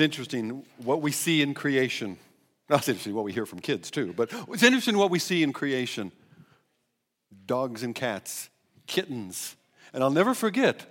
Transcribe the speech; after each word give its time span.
It's 0.00 0.16
interesting 0.16 0.64
what 0.78 1.02
we 1.02 1.12
see 1.12 1.42
in 1.42 1.52
creation. 1.52 2.16
That's 2.68 2.88
interesting 2.88 3.14
what 3.14 3.26
we 3.26 3.34
hear 3.34 3.44
from 3.44 3.58
kids 3.58 3.90
too, 3.90 4.14
but 4.16 4.32
it's 4.48 4.62
interesting 4.62 4.96
what 4.96 5.10
we 5.10 5.18
see 5.18 5.42
in 5.42 5.52
creation 5.52 6.10
dogs 7.44 7.82
and 7.82 7.94
cats, 7.94 8.48
kittens. 8.86 9.56
And 9.92 10.02
I'll 10.02 10.08
never 10.08 10.32
forget 10.32 10.86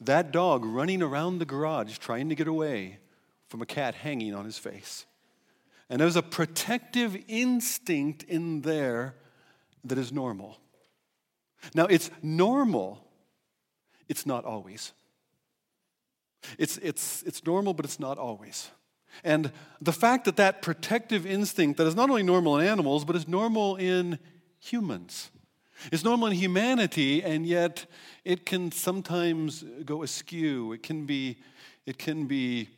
that 0.00 0.32
dog 0.32 0.64
running 0.64 1.02
around 1.02 1.36
the 1.36 1.44
garage 1.44 1.98
trying 1.98 2.30
to 2.30 2.34
get 2.34 2.48
away 2.48 2.98
from 3.50 3.60
a 3.60 3.66
cat 3.66 3.94
hanging 3.94 4.34
on 4.34 4.46
his 4.46 4.56
face. 4.56 5.04
And 5.90 6.00
there's 6.00 6.16
a 6.16 6.22
protective 6.22 7.14
instinct 7.28 8.22
in 8.22 8.62
there 8.62 9.16
that 9.84 9.98
is 9.98 10.12
normal. 10.12 10.56
Now, 11.74 11.84
it's 11.84 12.10
normal, 12.22 13.04
it's 14.08 14.24
not 14.24 14.46
always. 14.46 14.94
It's, 16.58 16.78
it's, 16.78 17.22
it's 17.22 17.44
normal, 17.44 17.74
but 17.74 17.84
it's 17.84 18.00
not 18.00 18.18
always. 18.18 18.70
And 19.24 19.50
the 19.80 19.92
fact 19.92 20.24
that 20.26 20.36
that 20.36 20.62
protective 20.62 21.26
instinct 21.26 21.78
that 21.78 21.86
is 21.86 21.94
not 21.94 22.10
only 22.10 22.22
normal 22.22 22.58
in 22.58 22.66
animals, 22.66 23.04
but 23.04 23.16
is 23.16 23.26
normal 23.26 23.76
in 23.76 24.18
humans. 24.58 25.30
It's 25.92 26.04
normal 26.04 26.28
in 26.28 26.34
humanity, 26.34 27.22
and 27.22 27.46
yet 27.46 27.86
it 28.24 28.46
can 28.46 28.72
sometimes 28.72 29.64
go 29.84 30.02
askew. 30.02 30.72
It 30.72 30.82
can 30.82 31.06
be, 31.06 31.36
it 31.84 31.98
can 31.98 32.26
be 32.26 32.70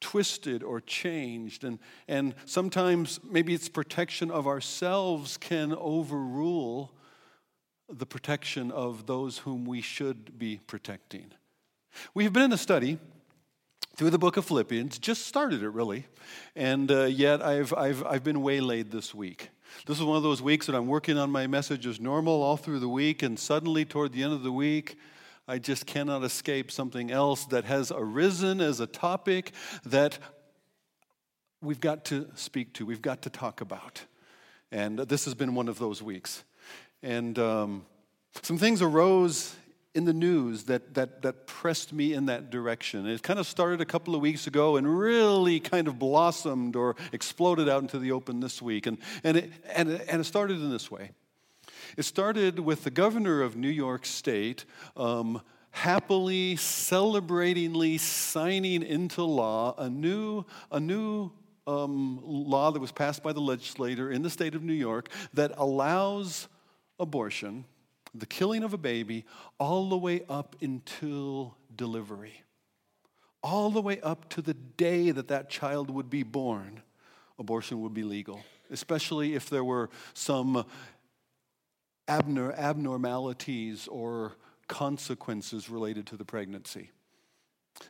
twisted 0.00 0.62
or 0.62 0.80
changed. 0.80 1.64
And, 1.64 1.78
and 2.08 2.34
sometimes 2.44 3.20
maybe 3.24 3.54
its 3.54 3.68
protection 3.68 4.30
of 4.30 4.46
ourselves 4.46 5.36
can 5.36 5.72
overrule 5.72 6.92
the 7.88 8.06
protection 8.06 8.70
of 8.70 9.06
those 9.06 9.38
whom 9.38 9.64
we 9.64 9.80
should 9.80 10.38
be 10.38 10.60
protecting. 10.66 11.32
We 12.14 12.24
have 12.24 12.32
been 12.32 12.44
in 12.44 12.52
a 12.52 12.58
study 12.58 12.98
through 13.96 14.10
the 14.10 14.18
book 14.18 14.36
of 14.36 14.44
Philippians, 14.44 14.98
just 14.98 15.26
started 15.26 15.62
it 15.62 15.68
really, 15.68 16.06
and 16.56 16.90
uh, 16.90 17.04
yet 17.04 17.42
I've, 17.42 17.74
I've, 17.74 18.04
I've 18.04 18.24
been 18.24 18.42
waylaid 18.42 18.90
this 18.90 19.14
week. 19.14 19.50
This 19.86 19.98
is 19.98 20.04
one 20.04 20.16
of 20.16 20.22
those 20.22 20.40
weeks 20.42 20.66
that 20.66 20.74
I'm 20.74 20.86
working 20.86 21.18
on 21.18 21.30
my 21.30 21.46
message 21.46 21.86
as 21.86 22.00
normal 22.00 22.42
all 22.42 22.56
through 22.56 22.78
the 22.78 22.88
week, 22.88 23.22
and 23.22 23.38
suddenly 23.38 23.84
toward 23.84 24.12
the 24.12 24.22
end 24.22 24.32
of 24.32 24.42
the 24.42 24.52
week, 24.52 24.96
I 25.46 25.58
just 25.58 25.86
cannot 25.86 26.22
escape 26.22 26.70
something 26.70 27.10
else 27.10 27.44
that 27.46 27.64
has 27.64 27.92
arisen 27.94 28.60
as 28.60 28.80
a 28.80 28.86
topic 28.86 29.52
that 29.84 30.18
we've 31.60 31.80
got 31.80 32.04
to 32.06 32.28
speak 32.34 32.74
to, 32.74 32.86
we've 32.86 33.02
got 33.02 33.22
to 33.22 33.30
talk 33.30 33.60
about. 33.60 34.04
And 34.70 34.98
this 35.00 35.24
has 35.26 35.34
been 35.34 35.54
one 35.54 35.68
of 35.68 35.78
those 35.78 36.02
weeks. 36.02 36.44
And 37.02 37.38
um, 37.38 37.84
some 38.42 38.56
things 38.56 38.80
arose 38.80 39.54
in 39.94 40.04
the 40.04 40.12
news 40.12 40.64
that, 40.64 40.94
that, 40.94 41.22
that 41.22 41.46
pressed 41.46 41.92
me 41.92 42.14
in 42.14 42.26
that 42.26 42.50
direction. 42.50 43.06
It 43.06 43.22
kind 43.22 43.38
of 43.38 43.46
started 43.46 43.80
a 43.80 43.84
couple 43.84 44.14
of 44.14 44.22
weeks 44.22 44.46
ago 44.46 44.76
and 44.76 44.98
really 44.98 45.60
kind 45.60 45.86
of 45.86 45.98
blossomed 45.98 46.76
or 46.76 46.96
exploded 47.12 47.68
out 47.68 47.82
into 47.82 47.98
the 47.98 48.12
open 48.12 48.40
this 48.40 48.62
week. 48.62 48.86
And, 48.86 48.98
and, 49.22 49.36
it, 49.36 49.52
and, 49.74 49.90
and 49.90 50.20
it 50.20 50.24
started 50.24 50.60
in 50.60 50.70
this 50.70 50.90
way 50.90 51.10
it 51.96 52.04
started 52.04 52.58
with 52.58 52.84
the 52.84 52.90
governor 52.90 53.42
of 53.42 53.56
New 53.56 53.68
York 53.68 54.06
State 54.06 54.64
um, 54.96 55.42
happily, 55.70 56.56
celebratingly 56.56 57.98
signing 57.98 58.82
into 58.82 59.22
law 59.24 59.74
a 59.78 59.88
new, 59.88 60.44
a 60.70 60.80
new 60.80 61.30
um, 61.66 62.20
law 62.24 62.70
that 62.70 62.80
was 62.80 62.92
passed 62.92 63.22
by 63.22 63.32
the 63.32 63.40
legislator 63.40 64.10
in 64.10 64.22
the 64.22 64.30
state 64.30 64.54
of 64.54 64.62
New 64.62 64.72
York 64.72 65.08
that 65.34 65.52
allows 65.56 66.48
abortion, 66.98 67.64
the 68.14 68.26
killing 68.26 68.62
of 68.62 68.74
a 68.74 68.78
baby, 68.78 69.24
all 69.58 69.88
the 69.88 69.96
way 69.96 70.22
up 70.28 70.56
until 70.60 71.56
delivery. 71.74 72.42
All 73.42 73.70
the 73.70 73.80
way 73.80 74.00
up 74.02 74.28
to 74.30 74.42
the 74.42 74.54
day 74.54 75.10
that 75.10 75.28
that 75.28 75.50
child 75.50 75.90
would 75.90 76.08
be 76.08 76.22
born, 76.22 76.82
abortion 77.38 77.80
would 77.82 77.94
be 77.94 78.04
legal, 78.04 78.44
especially 78.70 79.34
if 79.34 79.50
there 79.50 79.64
were 79.64 79.90
some 80.14 80.64
abnormalities 82.08 83.88
or 83.88 84.32
consequences 84.68 85.68
related 85.68 86.06
to 86.06 86.16
the 86.16 86.24
pregnancy. 86.24 86.90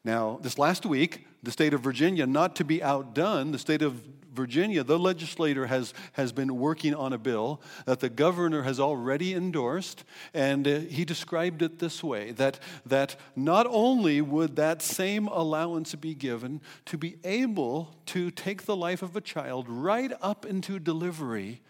Now, 0.05 0.39
this 0.43 0.59
last 0.59 0.87
week, 0.87 1.27
the 1.43 1.51
state 1.51 1.75
of 1.75 1.81
Virginia, 1.81 2.27
not 2.27 2.57
to 2.57 2.65
be 2.65 2.83
outdone, 2.83 3.53
the 3.53 3.59
state 3.59 3.83
of 3.83 3.95
Virginia, 4.33 4.83
the 4.83 4.99
legislator 4.99 5.67
has, 5.67 5.93
has 6.13 6.33
been 6.33 6.57
working 6.57 6.95
on 6.95 7.13
a 7.13 7.19
bill 7.19 7.61
that 7.85 8.01
the 8.01 8.09
governor 8.09 8.63
has 8.63 8.81
already 8.81 9.35
endorsed, 9.35 10.05
and 10.33 10.67
uh, 10.67 10.79
he 10.81 11.05
described 11.05 11.61
it 11.61 11.79
this 11.79 12.03
way 12.03 12.33
that, 12.33 12.59
that 12.87 13.17
not 13.37 13.67
only 13.69 14.23
would 14.23 14.57
that 14.57 14.81
same 14.81 15.29
allowance 15.29 15.95
be 15.95 16.15
given 16.15 16.63
to 16.87 16.97
be 16.97 17.17
able 17.25 17.95
to 18.07 18.31
take 18.31 18.63
the 18.63 18.77
life 18.77 19.03
of 19.03 19.15
a 19.17 19.21
child 19.21 19.67
right 19.69 20.13
up 20.23 20.47
into 20.47 20.79
delivery 20.79 21.61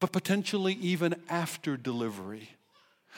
but 0.00 0.12
potentially 0.12 0.74
even 0.74 1.14
after 1.28 1.76
delivery. 1.76 2.50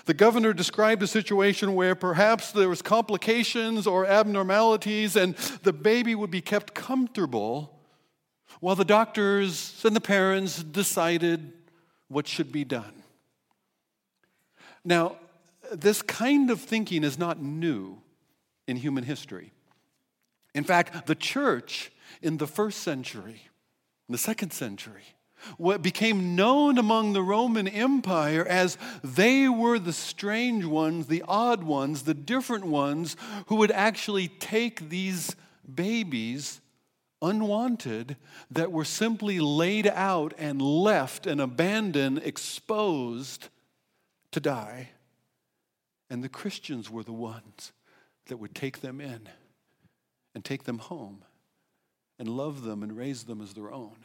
The 0.07 0.15
governor 0.15 0.53
described 0.53 1.03
a 1.03 1.07
situation 1.07 1.75
where 1.75 1.95
perhaps 1.95 2.53
there 2.53 2.69
was 2.69 2.83
complications 2.83 3.87
or 3.87 4.07
abnormalities 4.07 5.17
and 5.17 5.35
the 5.63 5.73
baby 5.73 6.15
would 6.15 6.31
be 6.31 6.41
kept 6.41 6.75
comfortable 6.75 7.79
while 8.61 8.77
the 8.77 8.85
doctors 8.85 9.83
and 9.85 9.95
the 9.95 10.01
parents 10.01 10.63
decided 10.63 11.53
what 12.09 12.27
should 12.27 12.51
be 12.51 12.65
done. 12.65 13.03
Now, 14.85 15.17
this 15.73 16.03
kind 16.03 16.51
of 16.51 16.61
thinking 16.61 17.05
is 17.05 17.19
not 17.19 17.41
new 17.41 18.01
in 18.67 18.77
human 18.77 19.05
history. 19.05 19.53
In 20.55 20.65
fact, 20.65 21.07
the 21.07 21.15
church 21.15 21.93
in 22.23 22.39
the 22.39 22.47
first 22.47 22.81
century, 22.81 23.43
in 24.09 24.13
the 24.13 24.19
second 24.19 24.53
century, 24.53 25.05
what 25.57 25.83
became 25.83 26.37
known 26.37 26.79
among 26.79 27.13
the 27.13 27.23
Roman 27.23 27.69
Empire 27.69 28.47
as 28.47 28.79
they 29.03 29.49
were 29.49 29.79
the 29.79 29.93
strange 29.93 30.65
ones, 30.65 31.07
the 31.07 31.25
odd 31.27 31.63
ones, 31.63 32.03
the 32.03 32.15
different 32.15 32.65
ones 32.67 33.17
who 33.47 33.57
would 33.57 33.71
actually 33.71 34.29
take 34.29 34.89
these 34.89 35.35
babies 35.73 36.61
unwanted 37.23 38.17
that 38.51 38.73
were 38.73 38.85
simply 38.85 39.41
laid 39.41 39.87
out 39.87 40.33
and 40.39 40.61
left 40.63 41.27
and 41.27 41.41
abandoned, 41.41 42.19
exposed 42.25 43.49
to 44.33 44.41
die. 44.41 44.91
And 46.09 46.25
the 46.25 46.29
Christians 46.29 46.91
were 46.91 47.05
the 47.05 47.13
ones 47.13 47.73
that 48.27 48.39
would 48.39 48.55
take 48.55 48.81
them 48.81 49.01
in 49.01 49.29
and 50.35 50.45
take 50.45 50.65
them 50.65 50.79
home 50.79 51.25
and 52.19 52.29
love 52.29 52.63
them 52.63 52.83
and 52.83 52.97
raise 52.97 53.25
them 53.25 53.41
as 53.41 53.55
their 53.55 53.73
own. 53.73 53.97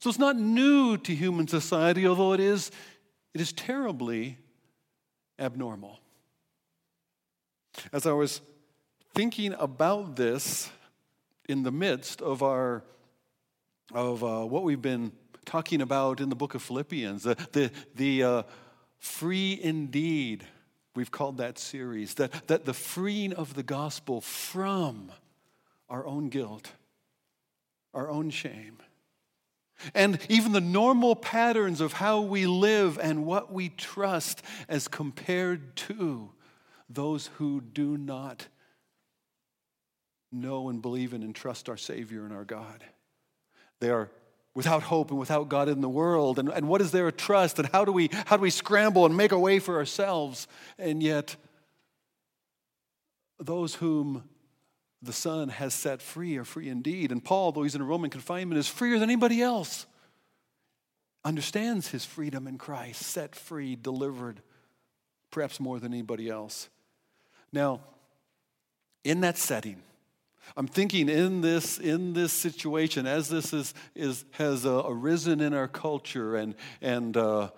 So 0.00 0.08
it's 0.08 0.18
not 0.18 0.36
new 0.36 0.96
to 0.96 1.14
human 1.14 1.46
society, 1.46 2.06
although 2.06 2.32
it 2.32 2.40
is, 2.40 2.70
it 3.34 3.40
is 3.40 3.52
terribly 3.52 4.38
abnormal. 5.38 6.00
As 7.92 8.06
I 8.06 8.12
was 8.12 8.40
thinking 9.14 9.54
about 9.58 10.16
this 10.16 10.70
in 11.48 11.62
the 11.62 11.70
midst 11.70 12.22
of 12.22 12.42
our 12.42 12.82
of 13.92 14.22
uh, 14.22 14.44
what 14.44 14.62
we've 14.62 14.80
been 14.80 15.10
talking 15.44 15.82
about 15.82 16.20
in 16.20 16.28
the 16.28 16.36
book 16.36 16.54
of 16.54 16.62
Philippians, 16.62 17.24
the, 17.24 17.34
the, 17.50 17.70
the 17.96 18.22
uh, 18.22 18.42
free 19.00 19.58
indeed, 19.60 20.44
we've 20.94 21.10
called 21.10 21.38
that 21.38 21.58
series, 21.58 22.14
that, 22.14 22.46
that 22.46 22.64
the 22.64 22.72
freeing 22.72 23.32
of 23.32 23.54
the 23.54 23.64
gospel 23.64 24.20
from 24.20 25.10
our 25.88 26.06
own 26.06 26.28
guilt, 26.28 26.70
our 27.92 28.08
own 28.08 28.30
shame 28.30 28.78
and 29.94 30.18
even 30.28 30.52
the 30.52 30.60
normal 30.60 31.16
patterns 31.16 31.80
of 31.80 31.94
how 31.94 32.20
we 32.20 32.46
live 32.46 32.98
and 32.98 33.24
what 33.24 33.52
we 33.52 33.68
trust 33.68 34.42
as 34.68 34.88
compared 34.88 35.76
to 35.76 36.30
those 36.88 37.28
who 37.38 37.60
do 37.60 37.96
not 37.96 38.46
know 40.32 40.68
and 40.68 40.82
believe 40.82 41.12
in 41.12 41.22
and 41.22 41.34
trust 41.34 41.68
our 41.68 41.76
Savior 41.76 42.24
and 42.24 42.32
our 42.32 42.44
God. 42.44 42.84
They 43.80 43.90
are 43.90 44.10
without 44.54 44.82
hope 44.82 45.10
and 45.10 45.18
without 45.18 45.48
God 45.48 45.68
in 45.68 45.80
the 45.80 45.88
world. 45.88 46.38
And, 46.38 46.48
and 46.48 46.68
what 46.68 46.80
is 46.80 46.90
there 46.90 47.08
a 47.08 47.12
trust? 47.12 47.58
And 47.58 47.68
how 47.68 47.84
do, 47.84 47.92
we, 47.92 48.10
how 48.26 48.36
do 48.36 48.42
we 48.42 48.50
scramble 48.50 49.06
and 49.06 49.16
make 49.16 49.32
a 49.32 49.38
way 49.38 49.58
for 49.58 49.76
ourselves? 49.76 50.48
And 50.78 51.02
yet, 51.02 51.36
those 53.38 53.76
whom 53.76 54.28
the 55.02 55.12
Son 55.12 55.48
has 55.48 55.72
set 55.72 56.02
free 56.02 56.36
are 56.36 56.44
free 56.44 56.68
indeed. 56.68 57.10
And 57.10 57.24
Paul, 57.24 57.52
though 57.52 57.62
he's 57.62 57.74
in 57.74 57.80
a 57.80 57.84
Roman 57.84 58.10
confinement, 58.10 58.58
is 58.58 58.68
freer 58.68 58.98
than 58.98 59.08
anybody 59.08 59.40
else. 59.40 59.86
Understands 61.24 61.88
his 61.88 62.04
freedom 62.04 62.46
in 62.46 62.58
Christ, 62.58 63.02
set 63.02 63.34
free, 63.34 63.76
delivered, 63.76 64.40
perhaps 65.30 65.60
more 65.60 65.78
than 65.78 65.92
anybody 65.92 66.28
else. 66.28 66.68
Now, 67.52 67.80
in 69.04 69.20
that 69.22 69.38
setting, 69.38 69.82
I'm 70.56 70.66
thinking 70.66 71.08
in 71.08 71.40
this, 71.40 71.78
in 71.78 72.12
this 72.12 72.32
situation, 72.32 73.06
as 73.06 73.28
this 73.28 73.52
is, 73.52 73.74
is, 73.94 74.24
has 74.32 74.66
uh, 74.66 74.82
arisen 74.86 75.40
in 75.40 75.54
our 75.54 75.68
culture 75.68 76.36
and, 76.36 76.54
and 76.80 77.16
uh, 77.16 77.50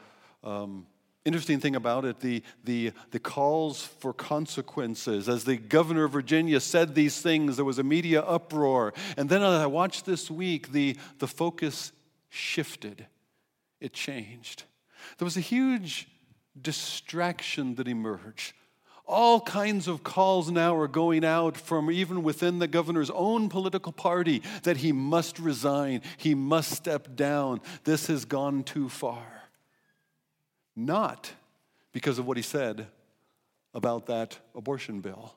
um, 0.44 0.86
Interesting 1.24 1.60
thing 1.60 1.76
about 1.76 2.04
it, 2.04 2.18
the, 2.18 2.42
the, 2.64 2.92
the 3.12 3.20
calls 3.20 3.84
for 3.84 4.12
consequences. 4.12 5.28
As 5.28 5.44
the 5.44 5.56
governor 5.56 6.04
of 6.04 6.12
Virginia 6.12 6.58
said 6.58 6.94
these 6.94 7.22
things, 7.22 7.54
there 7.54 7.64
was 7.64 7.78
a 7.78 7.84
media 7.84 8.22
uproar. 8.22 8.92
And 9.16 9.28
then 9.28 9.40
as 9.40 9.60
I 9.60 9.66
watched 9.66 10.04
this 10.04 10.28
week, 10.28 10.72
the, 10.72 10.96
the 11.20 11.28
focus 11.28 11.92
shifted, 12.28 13.06
it 13.80 13.92
changed. 13.92 14.64
There 15.18 15.24
was 15.24 15.36
a 15.36 15.40
huge 15.40 16.08
distraction 16.60 17.76
that 17.76 17.86
emerged. 17.86 18.54
All 19.06 19.40
kinds 19.40 19.86
of 19.86 20.02
calls 20.02 20.50
now 20.50 20.76
are 20.76 20.88
going 20.88 21.24
out 21.24 21.56
from 21.56 21.90
even 21.90 22.24
within 22.24 22.58
the 22.58 22.68
governor's 22.68 23.10
own 23.10 23.48
political 23.48 23.92
party 23.92 24.42
that 24.62 24.78
he 24.78 24.90
must 24.90 25.38
resign, 25.38 26.02
he 26.16 26.34
must 26.34 26.72
step 26.72 27.14
down. 27.14 27.60
This 27.84 28.08
has 28.08 28.24
gone 28.24 28.64
too 28.64 28.88
far. 28.88 29.31
Not 30.74 31.32
because 31.92 32.18
of 32.18 32.26
what 32.26 32.36
he 32.36 32.42
said 32.42 32.86
about 33.74 34.06
that 34.06 34.38
abortion 34.54 35.00
bill, 35.00 35.34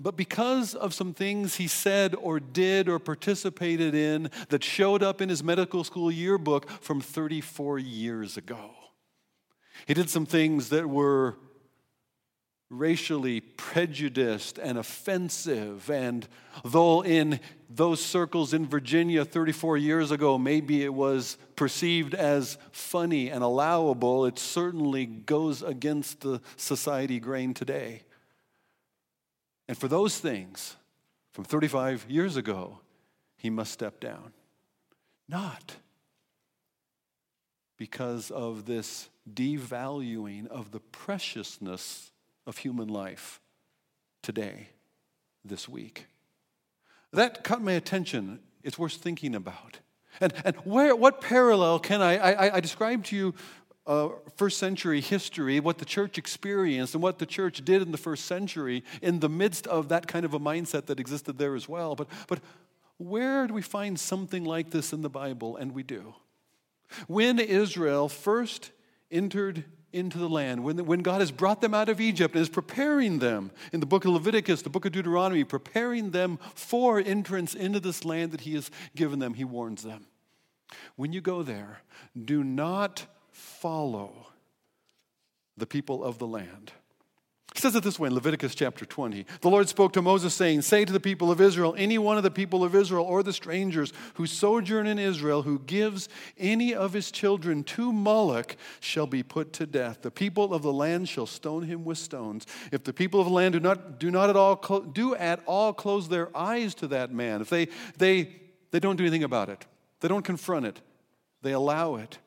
but 0.00 0.16
because 0.16 0.74
of 0.74 0.92
some 0.92 1.14
things 1.14 1.56
he 1.56 1.68
said 1.68 2.14
or 2.14 2.40
did 2.40 2.88
or 2.88 2.98
participated 2.98 3.94
in 3.94 4.30
that 4.48 4.64
showed 4.64 5.02
up 5.02 5.20
in 5.20 5.28
his 5.28 5.42
medical 5.42 5.84
school 5.84 6.10
yearbook 6.10 6.68
from 6.68 7.00
34 7.00 7.78
years 7.78 8.36
ago. 8.36 8.70
He 9.86 9.94
did 9.94 10.10
some 10.10 10.26
things 10.26 10.70
that 10.70 10.88
were 10.88 11.36
racially 12.70 13.40
prejudiced 13.40 14.58
and 14.58 14.78
offensive. 14.78 15.90
And 15.90 16.28
though 16.64 17.02
in 17.02 17.40
those 17.70 18.04
circles 18.04 18.52
in 18.52 18.66
Virginia 18.66 19.24
34 19.24 19.78
years 19.78 20.10
ago, 20.10 20.36
maybe 20.36 20.84
it 20.84 20.92
was 20.92 21.38
perceived 21.56 22.14
as 22.14 22.58
funny 22.70 23.30
and 23.30 23.42
allowable, 23.42 24.26
it 24.26 24.38
certainly 24.38 25.06
goes 25.06 25.62
against 25.62 26.20
the 26.20 26.40
society 26.56 27.20
grain 27.20 27.54
today. 27.54 28.02
And 29.66 29.76
for 29.76 29.88
those 29.88 30.18
things 30.18 30.76
from 31.32 31.44
35 31.44 32.06
years 32.08 32.36
ago, 32.36 32.80
he 33.36 33.50
must 33.50 33.72
step 33.72 34.00
down. 34.00 34.32
Not 35.28 35.76
because 37.76 38.30
of 38.30 38.66
this 38.66 39.08
devaluing 39.32 40.48
of 40.48 40.70
the 40.70 40.80
preciousness 40.80 42.10
of 42.48 42.58
human 42.58 42.88
life 42.88 43.40
today, 44.22 44.70
this 45.44 45.68
week. 45.68 46.06
That 47.12 47.44
caught 47.44 47.62
my 47.62 47.72
attention. 47.72 48.40
It's 48.64 48.78
worth 48.78 48.94
thinking 48.94 49.34
about. 49.34 49.78
And, 50.20 50.32
and 50.44 50.56
where, 50.64 50.96
what 50.96 51.20
parallel 51.20 51.78
can 51.78 52.02
I, 52.02 52.16
I, 52.16 52.56
I 52.56 52.60
describe 52.60 53.04
to 53.04 53.16
you 53.16 53.34
uh, 53.86 54.08
first 54.36 54.58
century 54.58 55.00
history, 55.00 55.60
what 55.60 55.78
the 55.78 55.84
church 55.84 56.18
experienced 56.18 56.94
and 56.94 57.02
what 57.02 57.18
the 57.18 57.26
church 57.26 57.64
did 57.64 57.80
in 57.82 57.92
the 57.92 57.98
first 57.98 58.24
century 58.24 58.82
in 59.00 59.20
the 59.20 59.28
midst 59.28 59.66
of 59.66 59.88
that 59.88 60.06
kind 60.06 60.24
of 60.24 60.34
a 60.34 60.40
mindset 60.40 60.86
that 60.86 60.98
existed 60.98 61.38
there 61.38 61.54
as 61.54 61.68
well. 61.68 61.94
But, 61.94 62.08
but 62.26 62.40
where 62.98 63.46
do 63.46 63.54
we 63.54 63.62
find 63.62 63.98
something 64.00 64.44
like 64.44 64.70
this 64.70 64.92
in 64.92 65.02
the 65.02 65.08
Bible? 65.08 65.56
And 65.56 65.72
we 65.72 65.82
do. 65.82 66.14
When 67.06 67.38
Israel 67.38 68.08
first 68.08 68.72
entered 69.10 69.64
into 69.92 70.18
the 70.18 70.28
land, 70.28 70.62
when, 70.62 70.84
when 70.84 71.00
God 71.00 71.20
has 71.20 71.30
brought 71.30 71.60
them 71.60 71.74
out 71.74 71.88
of 71.88 72.00
Egypt 72.00 72.34
and 72.34 72.42
is 72.42 72.48
preparing 72.48 73.18
them 73.18 73.50
in 73.72 73.80
the 73.80 73.86
book 73.86 74.04
of 74.04 74.12
Leviticus, 74.12 74.62
the 74.62 74.70
book 74.70 74.84
of 74.84 74.92
Deuteronomy, 74.92 75.44
preparing 75.44 76.10
them 76.10 76.38
for 76.54 76.98
entrance 76.98 77.54
into 77.54 77.80
this 77.80 78.04
land 78.04 78.32
that 78.32 78.42
He 78.42 78.54
has 78.54 78.70
given 78.94 79.18
them, 79.18 79.34
He 79.34 79.44
warns 79.44 79.82
them. 79.82 80.06
When 80.96 81.12
you 81.12 81.20
go 81.20 81.42
there, 81.42 81.80
do 82.22 82.44
not 82.44 83.06
follow 83.30 84.26
the 85.56 85.66
people 85.66 86.04
of 86.04 86.18
the 86.18 86.26
land. 86.26 86.72
He 87.58 87.62
says 87.62 87.74
it 87.74 87.82
this 87.82 87.98
way 87.98 88.06
in 88.06 88.14
Leviticus 88.14 88.54
chapter 88.54 88.84
20. 88.84 89.26
The 89.40 89.50
Lord 89.50 89.68
spoke 89.68 89.92
to 89.94 90.00
Moses, 90.00 90.32
saying, 90.32 90.62
Say 90.62 90.84
to 90.84 90.92
the 90.92 91.00
people 91.00 91.28
of 91.28 91.40
Israel, 91.40 91.74
any 91.76 91.98
one 91.98 92.16
of 92.16 92.22
the 92.22 92.30
people 92.30 92.62
of 92.62 92.72
Israel 92.72 93.04
or 93.04 93.24
the 93.24 93.32
strangers 93.32 93.92
who 94.14 94.28
sojourn 94.28 94.86
in 94.86 94.96
Israel, 94.96 95.42
who 95.42 95.58
gives 95.58 96.08
any 96.38 96.72
of 96.72 96.92
his 96.92 97.10
children 97.10 97.64
to 97.64 97.92
Moloch, 97.92 98.56
shall 98.78 99.08
be 99.08 99.24
put 99.24 99.52
to 99.54 99.66
death. 99.66 100.02
The 100.02 100.10
people 100.12 100.54
of 100.54 100.62
the 100.62 100.72
land 100.72 101.08
shall 101.08 101.26
stone 101.26 101.64
him 101.64 101.84
with 101.84 101.98
stones. 101.98 102.46
If 102.70 102.84
the 102.84 102.92
people 102.92 103.18
of 103.18 103.26
the 103.26 103.32
land 103.32 103.54
do 103.54 103.58
not, 103.58 103.98
do 103.98 104.12
not 104.12 104.30
at 104.30 104.36
all 104.36 104.54
do 104.92 105.16
at 105.16 105.40
all 105.44 105.72
close 105.72 106.08
their 106.08 106.28
eyes 106.36 106.76
to 106.76 106.86
that 106.86 107.12
man, 107.12 107.40
if 107.40 107.50
they, 107.50 107.66
they, 107.96 108.36
they 108.70 108.78
don't 108.78 108.94
do 108.94 109.02
anything 109.02 109.24
about 109.24 109.48
it, 109.48 109.66
they 109.98 110.06
don't 110.06 110.24
confront 110.24 110.64
it, 110.64 110.80
they 111.42 111.50
allow 111.50 111.96
it. 111.96 112.18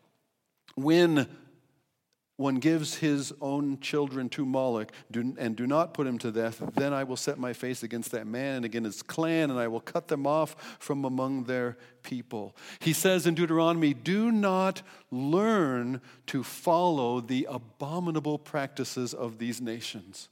When 0.75 1.29
one 2.37 2.55
gives 2.55 2.95
his 2.95 3.33
own 3.39 3.79
children 3.79 4.27
to 4.29 4.45
Moloch 4.45 4.91
and 5.13 5.55
do 5.55 5.67
not 5.67 5.93
put 5.93 6.07
him 6.07 6.17
to 6.19 6.31
death, 6.31 6.61
then 6.75 6.93
I 6.93 7.03
will 7.03 7.15
set 7.15 7.37
my 7.37 7.53
face 7.53 7.83
against 7.83 8.11
that 8.11 8.25
man 8.25 8.57
and 8.57 8.65
against 8.65 8.85
his 8.85 9.03
clan, 9.03 9.51
and 9.51 9.59
I 9.59 9.67
will 9.67 9.79
cut 9.79 10.07
them 10.07 10.25
off 10.25 10.77
from 10.79 11.05
among 11.05 11.43
their 11.43 11.77
people. 12.03 12.55
He 12.79 12.93
says 12.93 13.27
in 13.27 13.35
Deuteronomy, 13.35 13.93
Do 13.93 14.31
not 14.31 14.81
learn 15.11 16.01
to 16.27 16.43
follow 16.43 17.21
the 17.21 17.47
abominable 17.49 18.39
practices 18.39 19.13
of 19.13 19.37
these 19.37 19.61
nations. 19.61 20.29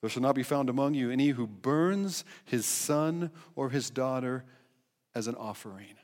There 0.00 0.08
shall 0.08 0.22
not 0.22 0.34
be 0.34 0.42
found 0.42 0.70
among 0.70 0.94
you 0.94 1.10
any 1.10 1.28
who 1.28 1.46
burns 1.46 2.24
his 2.44 2.64
son 2.64 3.30
or 3.54 3.68
his 3.68 3.90
daughter 3.90 4.44
as 5.14 5.26
an 5.26 5.34
offering. 5.34 5.94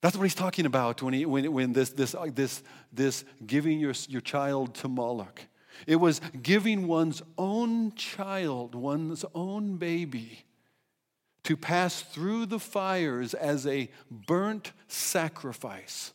That's 0.00 0.16
what 0.16 0.22
he's 0.22 0.34
talking 0.34 0.66
about 0.66 1.02
when, 1.02 1.14
he, 1.14 1.26
when, 1.26 1.52
when 1.52 1.72
this, 1.72 1.90
this, 1.90 2.14
uh, 2.14 2.26
this, 2.32 2.62
this 2.92 3.24
giving 3.44 3.80
your, 3.80 3.94
your 4.08 4.20
child 4.20 4.74
to 4.76 4.88
Moloch. 4.88 5.40
It 5.86 5.96
was 5.96 6.20
giving 6.42 6.86
one's 6.86 7.22
own 7.36 7.92
child, 7.94 8.74
one's 8.74 9.24
own 9.34 9.76
baby, 9.76 10.44
to 11.44 11.56
pass 11.56 12.02
through 12.02 12.46
the 12.46 12.58
fires 12.58 13.34
as 13.34 13.66
a 13.66 13.90
burnt 14.10 14.72
sacrifice 14.86 16.12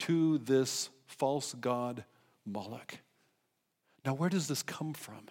to 0.00 0.38
this 0.38 0.90
false 1.06 1.54
god 1.54 2.04
Moloch. 2.44 2.98
Now, 4.04 4.14
where 4.14 4.30
does 4.30 4.46
this 4.48 4.62
come 4.62 4.94
from? 4.94 5.26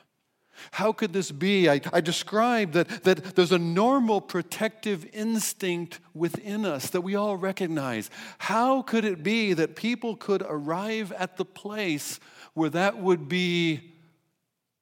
How 0.72 0.92
could 0.92 1.14
this 1.14 1.32
be? 1.32 1.70
I, 1.70 1.82
I 1.92 2.02
described 2.02 2.74
that, 2.74 3.04
that 3.04 3.36
there's 3.36 3.52
a 3.52 3.60
normal 3.60 4.22
protective 4.22 5.06
instinct 5.14 6.00
within 6.14 6.66
us 6.66 6.90
that 6.92 7.02
we 7.02 7.16
all 7.16 7.38
recognize. 7.38 8.10
How 8.38 8.82
could 8.82 9.06
it 9.06 9.24
be 9.24 9.54
that 9.54 9.76
people 9.76 10.16
could 10.16 10.44
arrive 10.48 11.12
at 11.14 11.38
the 11.38 11.46
place 11.46 12.20
where 12.54 12.70
that 12.70 12.98
would 12.98 13.28
be 13.28 13.94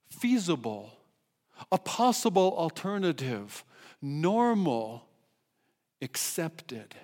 feasible, 0.10 0.92
a 1.72 1.78
possible 1.78 2.56
alternative, 2.58 3.64
normal, 4.02 5.06
accepted? 6.02 6.96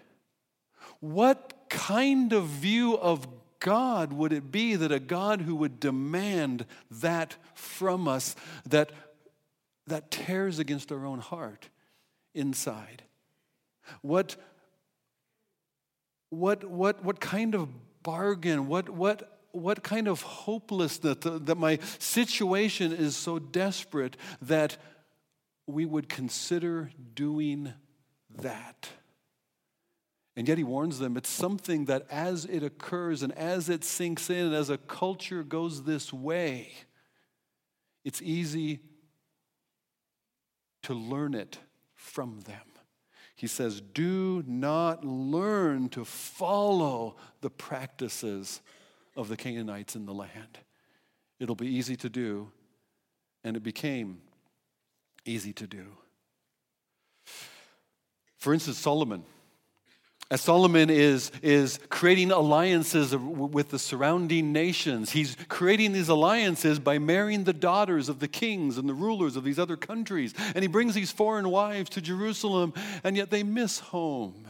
What 0.99 1.53
kind 1.69 2.33
of 2.33 2.47
view 2.47 2.97
of 2.97 3.27
God 3.59 4.13
would 4.13 4.31
it 4.31 4.51
be 4.51 4.75
that 4.75 4.91
a 4.91 4.99
God 4.99 5.41
who 5.41 5.55
would 5.55 5.79
demand 5.79 6.65
that 6.89 7.35
from 7.53 8.07
us 8.07 8.35
that, 8.65 8.91
that 9.87 10.11
tears 10.11 10.59
against 10.59 10.91
our 10.91 11.05
own 11.05 11.19
heart 11.19 11.69
inside? 12.33 13.03
What, 14.01 14.35
what, 16.29 16.63
what, 16.63 17.03
what 17.03 17.19
kind 17.19 17.55
of 17.55 17.69
bargain, 18.03 18.67
what, 18.67 18.89
what, 18.89 19.39
what 19.51 19.83
kind 19.83 20.07
of 20.07 20.21
hopelessness 20.21 21.17
that, 21.19 21.45
that 21.45 21.57
my 21.57 21.79
situation 21.97 22.93
is 22.93 23.17
so 23.17 23.39
desperate 23.39 24.15
that 24.41 24.77
we 25.67 25.85
would 25.85 26.07
consider 26.07 26.91
doing 27.13 27.73
that? 28.37 28.89
And 30.39 30.47
yet 30.47 30.57
he 30.57 30.63
warns 30.63 30.99
them 30.99 31.17
it's 31.17 31.29
something 31.29 31.83
that 31.85 32.07
as 32.09 32.45
it 32.45 32.63
occurs 32.63 33.23
and 33.23 33.33
as 33.33 33.67
it 33.67 33.83
sinks 33.83 34.29
in, 34.29 34.45
and 34.45 34.55
as 34.55 34.69
a 34.69 34.77
culture 34.77 35.43
goes 35.43 35.83
this 35.83 36.13
way, 36.13 36.71
it's 38.05 38.21
easy 38.21 38.79
to 40.83 40.93
learn 40.93 41.33
it 41.33 41.57
from 41.93 42.39
them. 42.45 42.61
He 43.35 43.47
says, 43.47 43.81
Do 43.81 44.41
not 44.47 45.03
learn 45.03 45.89
to 45.89 46.05
follow 46.05 47.17
the 47.41 47.49
practices 47.49 48.61
of 49.17 49.27
the 49.27 49.35
Canaanites 49.35 49.97
in 49.97 50.05
the 50.05 50.13
land. 50.13 50.59
It'll 51.41 51.53
be 51.53 51.67
easy 51.67 51.97
to 51.97 52.07
do, 52.07 52.49
and 53.43 53.57
it 53.57 53.63
became 53.63 54.21
easy 55.25 55.51
to 55.51 55.67
do. 55.67 55.97
For 58.37 58.53
instance, 58.53 58.77
Solomon 58.77 59.25
as 60.31 60.41
Solomon 60.41 60.91
is, 60.91 61.31
is 61.41 61.79
creating 61.89 62.31
alliances 62.31 63.15
with 63.15 63.69
the 63.69 63.79
surrounding 63.79 64.53
nations, 64.53 65.11
he's 65.11 65.35
creating 65.47 65.91
these 65.91 66.09
alliances 66.09 66.77
by 66.77 66.99
marrying 66.99 67.45
the 67.45 67.53
daughters 67.53 68.09
of 68.09 68.19
the 68.19 68.27
kings 68.27 68.77
and 68.77 68.87
the 68.87 68.93
rulers 68.93 69.35
of 69.35 69.43
these 69.43 69.57
other 69.57 69.75
countries. 69.75 70.35
And 70.53 70.63
he 70.63 70.67
brings 70.67 70.93
these 70.93 71.11
foreign 71.11 71.49
wives 71.49 71.89
to 71.91 72.01
Jerusalem, 72.01 72.73
and 73.03 73.17
yet 73.17 73.31
they 73.31 73.41
miss 73.41 73.79
home. 73.79 74.45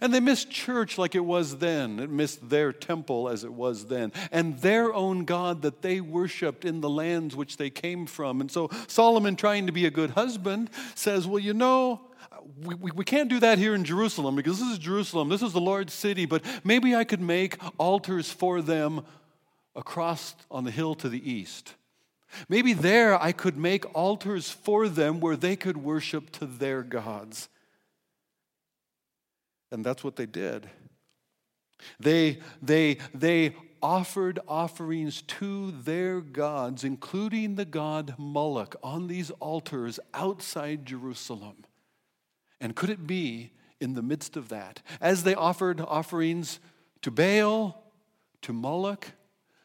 And 0.00 0.14
they 0.14 0.20
miss 0.20 0.44
church 0.44 0.96
like 0.96 1.14
it 1.14 1.24
was 1.24 1.58
then. 1.58 1.98
It 1.98 2.10
missed 2.10 2.48
their 2.48 2.72
temple 2.72 3.28
as 3.28 3.42
it 3.44 3.52
was 3.52 3.86
then. 3.86 4.12
And 4.30 4.58
their 4.60 4.94
own 4.94 5.24
God 5.24 5.62
that 5.62 5.82
they 5.82 6.00
worshiped 6.00 6.64
in 6.64 6.80
the 6.80 6.90
lands 6.90 7.34
which 7.34 7.56
they 7.56 7.70
came 7.70 8.06
from. 8.06 8.40
And 8.40 8.50
so 8.50 8.70
Solomon, 8.86 9.34
trying 9.34 9.66
to 9.66 9.72
be 9.72 9.86
a 9.86 9.90
good 9.90 10.10
husband, 10.10 10.70
says, 10.94 11.26
Well, 11.26 11.40
you 11.40 11.52
know, 11.52 12.00
we, 12.64 12.90
we, 12.90 13.04
can't 13.04 13.28
do 13.28 13.40
that 13.40 13.58
here 13.58 13.74
in 13.74 13.84
Jerusalem 13.84 14.36
because 14.36 14.58
this 14.58 14.68
is 14.68 14.78
Jerusalem. 14.78 15.28
This 15.28 15.42
is 15.42 15.52
the 15.52 15.60
Lord's 15.60 15.92
city. 15.92 16.26
But 16.26 16.44
maybe 16.64 16.94
I 16.94 17.04
could 17.04 17.20
make 17.20 17.58
altars 17.78 18.30
for 18.30 18.62
them 18.62 19.04
across 19.74 20.34
on 20.50 20.64
the 20.64 20.70
hill 20.70 20.94
to 20.96 21.08
the 21.08 21.30
east. 21.30 21.74
Maybe 22.48 22.72
there 22.72 23.20
I 23.20 23.32
could 23.32 23.56
make 23.56 23.84
altars 23.94 24.50
for 24.50 24.88
them 24.88 25.20
where 25.20 25.36
they 25.36 25.56
could 25.56 25.76
worship 25.76 26.30
to 26.32 26.46
their 26.46 26.82
gods. 26.82 27.48
And 29.70 29.84
that's 29.84 30.04
what 30.04 30.16
they 30.16 30.26
did. 30.26 30.68
They, 31.98 32.38
they, 32.60 32.98
they 33.14 33.54
offered 33.82 34.38
offerings 34.46 35.22
to 35.22 35.72
their 35.72 36.20
gods, 36.20 36.84
including 36.84 37.56
the 37.56 37.64
god 37.64 38.14
Moloch, 38.18 38.76
on 38.82 39.08
these 39.08 39.30
altars 39.32 39.98
outside 40.14 40.86
Jerusalem. 40.86 41.64
And 42.62 42.76
could 42.76 42.90
it 42.90 43.08
be 43.08 43.50
in 43.80 43.94
the 43.94 44.02
midst 44.02 44.36
of 44.36 44.48
that, 44.50 44.80
as 45.00 45.24
they 45.24 45.34
offered 45.34 45.80
offerings 45.80 46.60
to 47.02 47.10
Baal, 47.10 47.82
to 48.42 48.52
Moloch, 48.52 49.08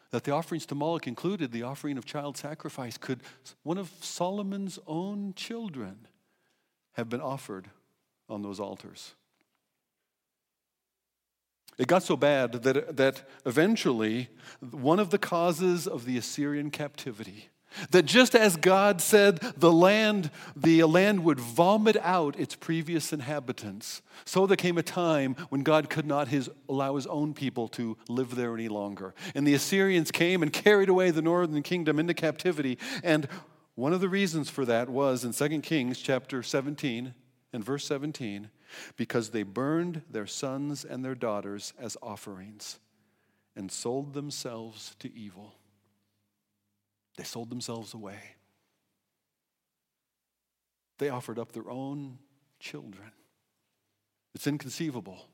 that 0.10 0.24
the 0.24 0.32
offerings 0.32 0.66
to 0.66 0.76
Moloch 0.76 1.06
included 1.06 1.52
the 1.52 1.62
offering 1.62 2.00
of 2.00 2.06
child 2.06 2.38
sacrifice? 2.38 2.98
Could 2.98 3.22
one 3.62 3.78
of 3.78 3.92
Solomon's 4.02 4.80
own 4.88 5.36
children 5.36 6.08
have 6.94 7.08
been 7.08 7.22
offered 7.22 7.70
on 8.28 8.42
those 8.42 8.60
altars? 8.60 9.14
It 11.78 11.88
got 11.88 12.02
so 12.02 12.18
bad 12.18 12.54
that, 12.64 12.98
that 12.98 13.30
eventually 13.46 14.30
one 14.72 15.00
of 15.00 15.12
the 15.12 15.20
causes 15.20 15.86
of 15.86 16.06
the 16.06 16.18
Assyrian 16.18 16.72
captivity, 16.72 17.50
that 17.92 18.06
just 18.06 18.36
as 18.36 18.56
God 18.56 19.02
said 19.02 19.40
the 19.58 19.72
land, 19.72 20.32
the 20.56 20.84
land 20.84 21.24
would 21.24 21.40
vomit 21.40 21.98
out 22.02 22.40
its 22.40 22.56
previous 22.56 23.14
inhabitants, 23.14 24.02
so 24.26 24.46
there 24.48 24.58
came 24.58 24.78
a 24.78 24.84
time 24.84 25.36
when 25.50 25.62
God 25.62 25.90
could 25.90 26.06
not 26.06 26.28
his, 26.28 26.50
allow 26.68 26.96
his 26.96 27.08
own 27.08 27.34
people 27.34 27.68
to 27.70 27.98
live 28.10 28.36
there 28.36 28.54
any 28.54 28.68
longer. 28.68 29.14
And 29.36 29.46
the 29.46 29.54
Assyrians 29.54 30.12
came 30.12 30.42
and 30.42 30.52
carried 30.52 30.90
away 30.90 31.12
the 31.12 31.22
northern 31.22 31.64
kingdom 31.64 32.00
into 32.00 32.14
captivity. 32.14 32.78
And 33.04 33.28
one 33.76 33.94
of 33.94 34.02
the 34.02 34.10
reasons 34.10 34.50
for 34.50 34.66
that 34.66 34.90
was 34.90 35.24
in 35.24 35.34
2 35.34 35.62
Kings 35.62 36.00
chapter 36.00 36.42
17 36.42 37.14
and 37.54 37.64
verse 37.64 37.86
17 37.86 38.50
because 38.96 39.30
they 39.30 39.44
burned 39.44 40.02
their 40.10 40.26
sons 40.26 40.84
and 40.84 41.06
their 41.06 41.16
daughters 41.16 41.74
as 41.80 41.96
offerings 42.02 42.80
and 43.56 43.72
sold 43.72 44.14
themselves 44.14 44.96
to 45.00 45.14
evil. 45.16 45.57
They 47.18 47.24
sold 47.24 47.50
themselves 47.50 47.94
away. 47.94 48.20
They 51.00 51.10
offered 51.10 51.38
up 51.38 51.52
their 51.52 51.70
own 51.70 52.18
children. 52.60 53.12
It's 54.34 54.48
inconceivable. 54.48 55.26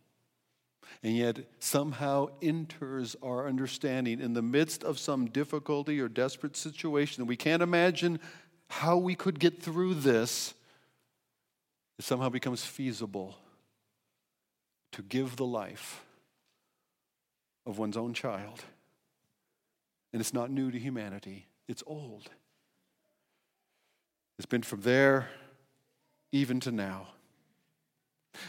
And 1.02 1.16
yet, 1.16 1.40
somehow 1.60 2.28
enters 2.42 3.16
our 3.22 3.48
understanding 3.48 4.20
in 4.20 4.34
the 4.34 4.42
midst 4.42 4.84
of 4.84 5.00
some 5.00 5.26
difficulty 5.28 6.00
or 6.00 6.08
desperate 6.08 6.56
situation. 6.56 7.22
that 7.22 7.28
We 7.28 7.38
can't 7.38 7.64
imagine 7.64 8.20
how 8.70 8.98
we 8.98 9.16
could 9.16 9.40
get 9.40 9.62
through 9.62 9.96
this 9.96 10.54
it 12.00 12.06
somehow 12.06 12.30
becomes 12.30 12.66
feasible 12.66 13.38
to 14.92 15.02
give 15.02 15.36
the 15.36 15.46
life 15.46 16.04
of 17.66 17.78
one's 17.78 17.98
own 17.98 18.14
child. 18.14 18.64
And 20.12 20.20
it's 20.20 20.34
not 20.34 20.52
new 20.52 20.72
to 20.72 20.80
humanity, 20.80 21.48
it's 21.68 21.84
old. 21.86 22.30
It's 24.38 24.46
been 24.46 24.64
from 24.64 24.82
there 24.82 25.30
even 26.32 26.60
to 26.62 26.72
now. 26.72 27.08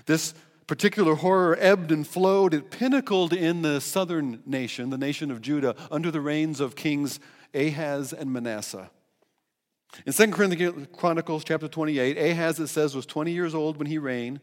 This 0.06 0.34
particular 0.66 1.14
horror 1.14 1.56
ebbed 1.60 1.92
and 1.92 2.06
flowed. 2.06 2.54
It 2.54 2.70
pinnacled 2.70 3.32
in 3.32 3.62
the 3.62 3.80
southern 3.80 4.42
nation, 4.46 4.90
the 4.90 4.98
nation 4.98 5.30
of 5.30 5.42
Judah, 5.42 5.76
under 5.90 6.10
the 6.10 6.20
reigns 6.20 6.60
of 6.60 6.74
kings 6.74 7.20
Ahaz 7.54 8.12
and 8.12 8.32
Manasseh. 8.32 8.90
In 10.06 10.12
2 10.12 10.32
Corinthians 10.32 10.88
Chronicles 10.92 11.44
chapter 11.44 11.68
28, 11.68 12.18
Ahaz, 12.18 12.58
it 12.58 12.66
says, 12.68 12.96
was 12.96 13.06
20 13.06 13.30
years 13.30 13.54
old 13.54 13.76
when 13.76 13.86
he 13.86 13.98
reigned. 13.98 14.40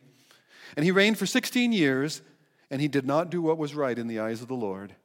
And 0.77 0.85
he 0.85 0.91
reigned 0.91 1.17
for 1.17 1.25
16 1.25 1.73
years, 1.73 2.21
and 2.69 2.79
he 2.79 2.87
did 2.87 3.05
not 3.05 3.29
do 3.29 3.41
what 3.41 3.57
was 3.57 3.75
right 3.75 3.97
in 3.97 4.07
the 4.07 4.19
eyes 4.19 4.41
of 4.41 4.47
the 4.47 4.53
Lord, 4.53 4.95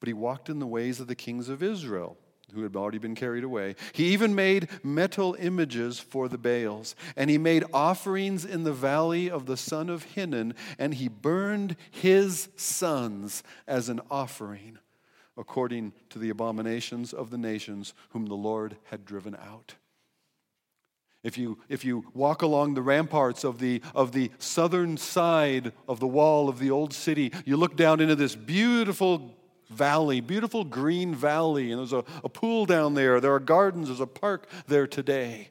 but 0.00 0.08
he 0.08 0.12
walked 0.12 0.48
in 0.48 0.58
the 0.58 0.66
ways 0.66 0.98
of 0.98 1.06
the 1.06 1.14
kings 1.14 1.48
of 1.48 1.62
Israel, 1.62 2.16
who 2.54 2.62
had 2.62 2.76
already 2.76 2.98
been 2.98 3.14
carried 3.14 3.44
away. 3.44 3.74
He 3.92 4.12
even 4.12 4.34
made 4.34 4.68
metal 4.82 5.36
images 5.38 5.98
for 5.98 6.28
the 6.28 6.38
Baals, 6.38 6.94
and 7.16 7.30
he 7.30 7.38
made 7.38 7.64
offerings 7.72 8.44
in 8.44 8.64
the 8.64 8.72
valley 8.72 9.30
of 9.30 9.46
the 9.46 9.56
son 9.56 9.88
of 9.88 10.04
Hinnom, 10.04 10.54
and 10.78 10.94
he 10.94 11.08
burned 11.08 11.76
his 11.90 12.48
sons 12.56 13.42
as 13.66 13.88
an 13.88 14.00
offering, 14.10 14.78
according 15.36 15.92
to 16.10 16.18
the 16.18 16.30
abominations 16.30 17.12
of 17.12 17.30
the 17.30 17.38
nations 17.38 17.94
whom 18.10 18.26
the 18.26 18.34
Lord 18.34 18.76
had 18.84 19.04
driven 19.04 19.34
out. 19.34 19.74
If 21.22 21.38
you, 21.38 21.58
if 21.68 21.84
you 21.84 22.04
walk 22.14 22.42
along 22.42 22.74
the 22.74 22.82
ramparts 22.82 23.44
of 23.44 23.60
the, 23.60 23.80
of 23.94 24.10
the 24.10 24.32
southern 24.38 24.96
side 24.96 25.72
of 25.86 26.00
the 26.00 26.06
wall 26.06 26.48
of 26.48 26.58
the 26.58 26.70
old 26.70 26.92
city, 26.92 27.32
you 27.44 27.56
look 27.56 27.76
down 27.76 28.00
into 28.00 28.16
this 28.16 28.34
beautiful 28.34 29.36
valley, 29.72 30.20
beautiful 30.20 30.64
green 30.64 31.14
valley, 31.14 31.70
and 31.70 31.78
there's 31.78 31.92
a, 31.92 32.04
a 32.22 32.28
pool 32.28 32.66
down 32.66 32.94
there. 32.94 33.20
There 33.20 33.34
are 33.34 33.40
gardens, 33.40 33.88
there's 33.88 34.00
a 34.00 34.06
park 34.06 34.48
there 34.66 34.86
today. 34.86 35.48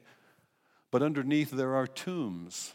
But 0.90 1.02
underneath, 1.02 1.50
there 1.50 1.74
are 1.74 1.86
tombs. 1.86 2.74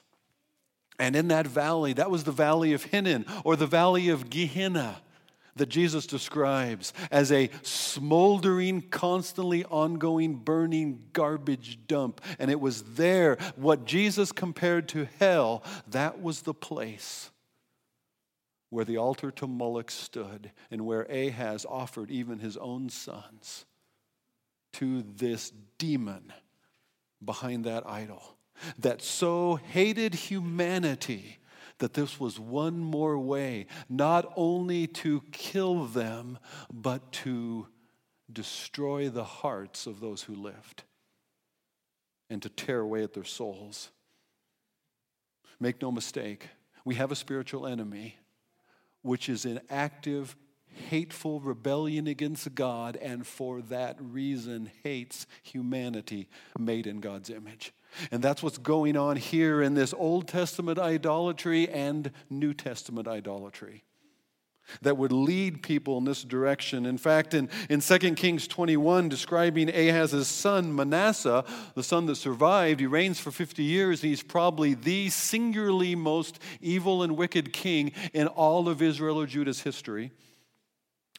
And 0.99 1.15
in 1.15 1.27
that 1.27 1.47
valley, 1.47 1.93
that 1.93 2.09
was 2.09 2.23
the 2.23 2.31
valley 2.31 2.73
of 2.73 2.83
Hinnom 2.83 3.25
or 3.43 3.55
the 3.55 3.67
valley 3.67 4.09
of 4.09 4.29
Gehenna 4.29 5.01
that 5.55 5.69
Jesus 5.69 6.07
describes 6.07 6.93
as 7.11 7.31
a 7.31 7.49
smoldering, 7.61 8.81
constantly 8.89 9.65
ongoing, 9.65 10.35
burning 10.35 11.03
garbage 11.13 11.79
dump. 11.87 12.21
And 12.39 12.49
it 12.49 12.59
was 12.59 12.83
there, 12.83 13.37
what 13.55 13.85
Jesus 13.85 14.31
compared 14.31 14.87
to 14.89 15.07
hell, 15.19 15.63
that 15.89 16.21
was 16.21 16.41
the 16.41 16.53
place 16.53 17.31
where 18.69 18.85
the 18.85 18.97
altar 18.97 19.31
to 19.31 19.47
Moloch 19.47 19.91
stood 19.91 20.51
and 20.69 20.85
where 20.85 21.03
Ahaz 21.03 21.65
offered 21.67 22.11
even 22.11 22.39
his 22.39 22.57
own 22.57 22.89
sons 22.89 23.65
to 24.73 25.01
this 25.01 25.51
demon 25.77 26.33
behind 27.23 27.65
that 27.65 27.87
idol 27.87 28.37
that 28.79 29.01
so 29.01 29.55
hated 29.55 30.13
humanity 30.13 31.37
that 31.79 31.93
this 31.93 32.19
was 32.19 32.39
one 32.39 32.79
more 32.79 33.19
way, 33.19 33.67
not 33.87 34.33
only 34.35 34.87
to 34.87 35.21
kill 35.31 35.85
them, 35.85 36.39
but 36.73 37.11
to 37.11 37.67
destroy 38.31 39.09
the 39.09 39.23
hearts 39.23 39.85
of 39.85 39.99
those 39.99 40.23
who 40.23 40.35
lived 40.35 40.83
and 42.29 42.41
to 42.41 42.49
tear 42.49 42.79
away 42.79 43.03
at 43.03 43.13
their 43.13 43.23
souls. 43.23 43.91
Make 45.59 45.81
no 45.81 45.91
mistake, 45.91 46.49
we 46.83 46.95
have 46.95 47.11
a 47.11 47.15
spiritual 47.15 47.67
enemy 47.67 48.17
which 49.01 49.29
is 49.29 49.45
an 49.45 49.59
active, 49.69 50.35
hateful 50.89 51.39
rebellion 51.39 52.07
against 52.07 52.53
God, 52.55 52.95
and 52.97 53.25
for 53.25 53.61
that 53.63 53.97
reason 53.99 54.71
hates 54.83 55.27
humanity 55.43 56.29
made 56.57 56.87
in 56.87 56.99
God's 56.99 57.29
image. 57.29 57.73
And 58.11 58.21
that's 58.21 58.43
what's 58.43 58.57
going 58.57 58.97
on 58.97 59.15
here 59.15 59.61
in 59.61 59.73
this 59.73 59.93
Old 59.93 60.27
Testament 60.27 60.77
idolatry 60.77 61.69
and 61.69 62.11
New 62.29 62.53
Testament 62.53 63.07
idolatry 63.07 63.83
that 64.81 64.97
would 64.97 65.11
lead 65.11 65.63
people 65.63 65.97
in 65.97 66.05
this 66.05 66.23
direction. 66.23 66.85
In 66.85 66.97
fact, 66.97 67.33
in, 67.33 67.49
in 67.69 67.81
2 67.81 67.97
Kings 68.15 68.47
21, 68.47 69.09
describing 69.09 69.69
Ahaz's 69.69 70.27
son 70.27 70.75
Manasseh, 70.75 71.45
the 71.75 71.83
son 71.83 72.05
that 72.07 72.15
survived, 72.15 72.79
he 72.79 72.85
reigns 72.85 73.19
for 73.19 73.31
50 73.31 73.63
years. 73.63 74.01
He's 74.01 74.23
probably 74.23 74.73
the 74.73 75.09
singularly 75.09 75.95
most 75.95 76.39
evil 76.61 77.03
and 77.03 77.17
wicked 77.17 77.53
king 77.53 77.91
in 78.13 78.27
all 78.27 78.69
of 78.69 78.81
Israel 78.81 79.19
or 79.19 79.25
Judah's 79.25 79.61
history. 79.61 80.11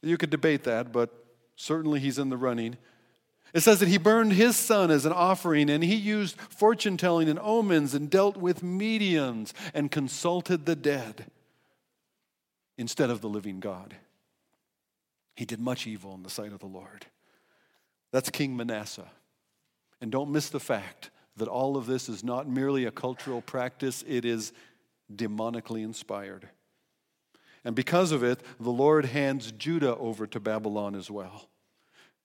You 0.02 0.16
could 0.16 0.30
debate 0.30 0.64
that, 0.64 0.92
but 0.92 1.10
certainly 1.56 2.00
he's 2.00 2.18
in 2.18 2.28
the 2.28 2.36
running. 2.36 2.76
It 3.54 3.60
says 3.60 3.80
that 3.80 3.88
he 3.88 3.98
burned 3.98 4.34
his 4.34 4.56
son 4.56 4.90
as 4.90 5.06
an 5.06 5.12
offering, 5.12 5.70
and 5.70 5.82
he 5.82 5.94
used 5.94 6.38
fortune 6.38 6.96
telling 6.96 7.28
and 7.28 7.38
omens, 7.38 7.94
and 7.94 8.10
dealt 8.10 8.36
with 8.36 8.62
mediums, 8.62 9.54
and 9.72 9.90
consulted 9.90 10.66
the 10.66 10.76
dead 10.76 11.30
instead 12.78 13.10
of 13.10 13.20
the 13.20 13.28
living 13.28 13.60
God. 13.60 13.96
He 15.34 15.44
did 15.44 15.60
much 15.60 15.86
evil 15.86 16.14
in 16.14 16.22
the 16.22 16.30
sight 16.30 16.52
of 16.52 16.60
the 16.60 16.66
Lord. 16.66 17.06
That's 18.12 18.30
King 18.30 18.56
Manasseh. 18.56 19.10
And 20.00 20.10
don't 20.10 20.30
miss 20.30 20.48
the 20.48 20.60
fact 20.60 21.10
that 21.36 21.48
all 21.48 21.76
of 21.76 21.86
this 21.86 22.08
is 22.08 22.24
not 22.24 22.48
merely 22.48 22.84
a 22.86 22.90
cultural 22.90 23.42
practice, 23.42 24.02
it 24.08 24.24
is 24.24 24.52
demonically 25.12 25.82
inspired. 25.82 26.48
And 27.64 27.74
because 27.74 28.12
of 28.12 28.22
it, 28.22 28.40
the 28.58 28.70
Lord 28.70 29.04
hands 29.04 29.52
Judah 29.52 29.96
over 29.96 30.26
to 30.26 30.40
Babylon 30.40 30.94
as 30.94 31.10
well. 31.10 31.48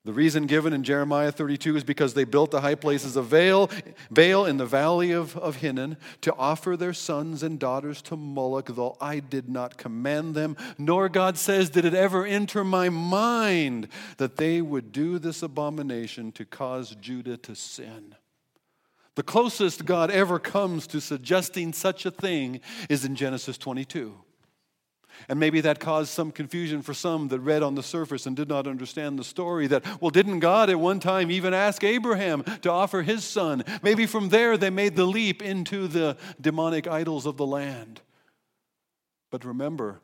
The 0.06 0.12
reason 0.12 0.48
given 0.48 0.74
in 0.74 0.84
Jeremiah 0.84 1.32
32 1.32 1.78
is 1.78 1.84
because 1.86 2.14
they 2.14 2.26
built 2.26 2.52
the 2.52 2.60
high 2.60 2.76
places 2.76 3.16
of 3.16 3.30
Baal, 3.30 3.70
Baal 4.12 4.46
in 4.46 4.58
the 4.58 4.66
valley 4.66 5.12
of, 5.12 5.38
of 5.38 5.58
Hinnom 5.58 5.96
to 6.22 6.36
offer 6.36 6.76
their 6.76 6.92
sons 6.92 7.42
and 7.42 7.58
daughters 7.58 8.02
to 8.04 8.18
Moloch, 8.18 8.76
though 8.76 8.98
I 9.00 9.20
did 9.20 9.48
not 9.48 9.78
command 9.78 10.36
them, 10.36 10.58
nor 10.78 11.08
God 11.08 11.38
says, 11.38 11.70
did 11.70 11.86
it 11.86 11.94
ever 11.94 12.26
enter 12.26 12.66
my 12.66 12.90
mind 12.90 13.88
that 14.18 14.36
they 14.36 14.62
would 14.62 14.92
do 14.92 15.20
this 15.20 15.42
abomination 15.42 16.34
to 16.34 16.44
cause 16.44 16.96
Judah 17.00 17.38
to 17.38 17.56
sin. 17.56 18.16
The 19.16 19.24
closest 19.24 19.86
God 19.86 20.12
ever 20.12 20.38
comes 20.38 20.86
to 20.88 21.00
suggesting 21.00 21.72
such 21.72 22.06
a 22.06 22.12
thing 22.12 22.60
is 22.90 23.06
in 23.06 23.16
Genesis 23.16 23.58
22. 23.58 24.14
And 25.30 25.40
maybe 25.40 25.62
that 25.62 25.80
caused 25.80 26.10
some 26.10 26.32
confusion 26.32 26.82
for 26.82 26.94
some 26.94 27.28
that 27.30 27.40
read 27.40 27.64
on 27.64 27.76
the 27.76 27.84
surface 27.84 28.26
and 28.26 28.36
did 28.36 28.50
not 28.50 28.68
understand 28.68 29.18
the 29.18 29.24
story 29.24 29.68
that, 29.68 30.02
well, 30.02 30.12
didn't 30.12 30.40
God 30.40 30.70
at 30.70 30.80
one 30.80 31.00
time 31.00 31.32
even 31.32 31.54
ask 31.54 31.84
Abraham 31.84 32.44
to 32.62 32.72
offer 32.72 33.02
his 33.02 33.24
son? 33.24 33.64
Maybe 33.82 34.06
from 34.06 34.30
there 34.30 34.58
they 34.58 34.70
made 34.70 34.96
the 34.96 35.06
leap 35.06 35.42
into 35.42 35.88
the 35.88 36.18
demonic 36.40 36.88
idols 36.88 37.26
of 37.26 37.38
the 37.38 37.46
land. 37.46 38.02
But 39.32 39.46
remember, 39.46 40.00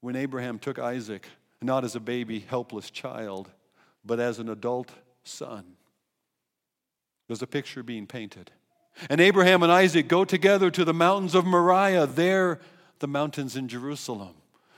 when 0.00 0.16
Abraham 0.16 0.58
took 0.58 0.78
Isaac, 0.78 1.26
not 1.62 1.84
as 1.84 1.96
a 1.96 2.00
baby, 2.00 2.40
helpless 2.40 2.90
child, 2.90 3.50
but 4.04 4.20
as 4.20 4.38
an 4.38 4.48
adult 4.50 4.90
son, 5.22 5.64
there's 7.26 7.40
a 7.42 7.46
picture 7.46 7.82
being 7.82 8.06
painted. 8.06 8.50
And 9.08 9.20
Abraham 9.20 9.62
and 9.62 9.72
Isaac 9.72 10.08
go 10.08 10.24
together 10.24 10.70
to 10.70 10.84
the 10.84 10.94
mountains 10.94 11.34
of 11.34 11.46
Moriah. 11.46 12.06
There, 12.06 12.60
the 12.98 13.08
mountains 13.08 13.56
in 13.56 13.68
Jerusalem 13.68 14.34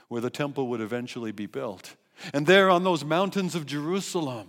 where 0.08 0.20
the 0.20 0.30
temple 0.30 0.68
would 0.68 0.80
eventually 0.80 1.32
be 1.32 1.46
built. 1.46 1.96
And 2.32 2.46
there 2.46 2.70
on 2.70 2.84
those 2.84 3.04
mountains 3.04 3.54
of 3.54 3.66
Jerusalem, 3.66 4.48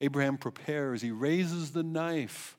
Abraham 0.00 0.36
prepares, 0.36 1.00
he 1.00 1.10
raises 1.10 1.70
the 1.70 1.84
knife, 1.84 2.56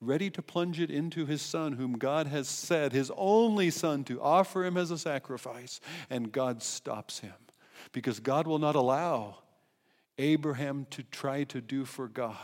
ready 0.00 0.30
to 0.30 0.42
plunge 0.42 0.80
it 0.80 0.90
into 0.90 1.26
his 1.26 1.40
son, 1.40 1.74
whom 1.74 1.92
God 1.92 2.26
has 2.26 2.48
said, 2.48 2.92
his 2.92 3.10
only 3.16 3.70
son, 3.70 4.02
to 4.04 4.20
offer 4.20 4.64
him 4.64 4.76
as 4.76 4.90
a 4.90 4.98
sacrifice. 4.98 5.80
And 6.10 6.32
God 6.32 6.62
stops 6.62 7.20
him 7.20 7.34
because 7.92 8.18
God 8.18 8.46
will 8.46 8.58
not 8.58 8.74
allow 8.74 9.38
Abraham 10.18 10.86
to 10.90 11.04
try 11.04 11.44
to 11.44 11.60
do 11.60 11.84
for 11.84 12.08
God 12.08 12.36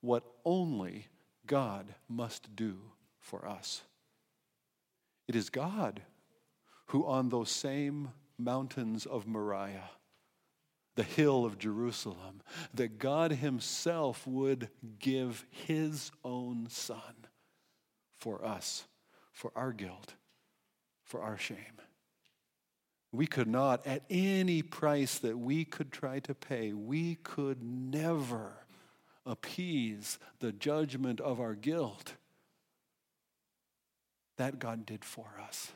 what 0.00 0.24
only 0.44 1.06
God 1.46 1.94
must 2.08 2.54
do 2.56 2.76
for 3.20 3.46
us. 3.46 3.82
It 5.30 5.36
is 5.36 5.48
God 5.48 6.02
who, 6.86 7.06
on 7.06 7.28
those 7.28 7.52
same 7.52 8.10
mountains 8.36 9.06
of 9.06 9.28
Moriah, 9.28 9.90
the 10.96 11.04
hill 11.04 11.44
of 11.44 11.56
Jerusalem, 11.56 12.42
that 12.74 12.98
God 12.98 13.30
Himself 13.30 14.26
would 14.26 14.70
give 14.98 15.46
His 15.48 16.10
own 16.24 16.66
Son 16.68 17.28
for 18.18 18.44
us, 18.44 18.88
for 19.30 19.52
our 19.54 19.72
guilt, 19.72 20.14
for 21.04 21.22
our 21.22 21.38
shame. 21.38 21.80
We 23.12 23.28
could 23.28 23.46
not, 23.46 23.86
at 23.86 24.02
any 24.10 24.62
price 24.62 25.20
that 25.20 25.38
we 25.38 25.64
could 25.64 25.92
try 25.92 26.18
to 26.18 26.34
pay, 26.34 26.72
we 26.72 27.14
could 27.22 27.62
never 27.62 28.54
appease 29.24 30.18
the 30.40 30.50
judgment 30.50 31.20
of 31.20 31.38
our 31.38 31.54
guilt 31.54 32.14
that 34.40 34.58
God 34.58 34.86
did 34.86 35.04
for 35.04 35.26
us 35.46 35.70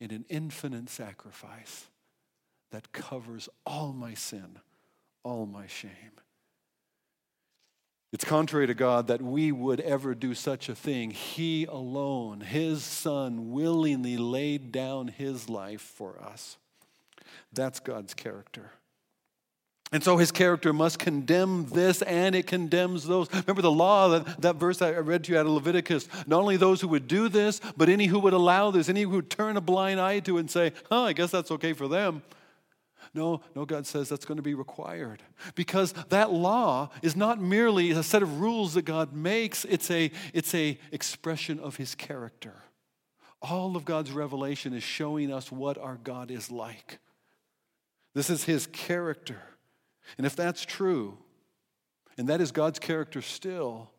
in 0.00 0.10
an 0.10 0.24
infinite 0.30 0.88
sacrifice 0.88 1.84
that 2.70 2.92
covers 2.92 3.50
all 3.66 3.92
my 3.92 4.14
sin, 4.14 4.58
all 5.22 5.44
my 5.44 5.66
shame. 5.66 6.12
It's 8.10 8.24
contrary 8.24 8.66
to 8.66 8.72
God 8.72 9.08
that 9.08 9.20
we 9.20 9.52
would 9.52 9.82
ever 9.82 10.14
do 10.14 10.32
such 10.32 10.70
a 10.70 10.74
thing. 10.74 11.10
He 11.10 11.66
alone, 11.66 12.40
His 12.40 12.82
Son, 12.82 13.50
willingly 13.52 14.16
laid 14.16 14.72
down 14.72 15.08
His 15.08 15.50
life 15.50 15.82
for 15.82 16.18
us. 16.22 16.56
That's 17.52 17.80
God's 17.80 18.14
character. 18.14 18.70
And 19.92 20.02
so 20.02 20.16
his 20.16 20.32
character 20.32 20.72
must 20.72 20.98
condemn 20.98 21.66
this 21.66 22.02
and 22.02 22.34
it 22.34 22.46
condemns 22.46 23.06
those. 23.06 23.32
Remember 23.32 23.62
the 23.62 23.70
law, 23.70 24.08
that, 24.08 24.40
that 24.42 24.56
verse 24.56 24.82
I 24.82 24.90
read 24.90 25.24
to 25.24 25.32
you 25.32 25.38
out 25.38 25.46
of 25.46 25.52
Leviticus. 25.52 26.08
Not 26.26 26.40
only 26.40 26.56
those 26.56 26.80
who 26.80 26.88
would 26.88 27.06
do 27.06 27.28
this, 27.28 27.60
but 27.76 27.88
any 27.88 28.06
who 28.06 28.18
would 28.18 28.32
allow 28.32 28.72
this, 28.72 28.88
any 28.88 29.02
who 29.02 29.10
would 29.10 29.30
turn 29.30 29.56
a 29.56 29.60
blind 29.60 30.00
eye 30.00 30.18
to 30.20 30.38
it 30.38 30.40
and 30.40 30.50
say, 30.50 30.72
oh, 30.90 31.04
I 31.04 31.12
guess 31.12 31.30
that's 31.30 31.52
okay 31.52 31.72
for 31.72 31.86
them. 31.86 32.22
No, 33.14 33.40
no, 33.54 33.64
God 33.64 33.86
says 33.86 34.08
that's 34.08 34.24
going 34.24 34.36
to 34.36 34.42
be 34.42 34.54
required. 34.54 35.22
Because 35.54 35.92
that 36.10 36.32
law 36.32 36.90
is 37.00 37.14
not 37.14 37.40
merely 37.40 37.92
a 37.92 38.02
set 38.02 38.22
of 38.22 38.40
rules 38.40 38.74
that 38.74 38.82
God 38.82 39.12
makes, 39.14 39.64
it's 39.64 39.90
a, 39.90 40.10
it's 40.34 40.54
a 40.54 40.78
expression 40.90 41.60
of 41.60 41.76
his 41.76 41.94
character. 41.94 42.52
All 43.40 43.76
of 43.76 43.84
God's 43.84 44.10
revelation 44.10 44.74
is 44.74 44.82
showing 44.82 45.32
us 45.32 45.52
what 45.52 45.78
our 45.78 45.98
God 46.02 46.30
is 46.30 46.50
like. 46.50 46.98
This 48.14 48.28
is 48.28 48.44
his 48.44 48.66
character. 48.66 49.40
And 50.18 50.26
if 50.26 50.36
that's 50.36 50.64
true, 50.64 51.18
and 52.18 52.28
that 52.28 52.40
is 52.40 52.52
God's 52.52 52.78
character 52.78 53.22
still, 53.22 53.90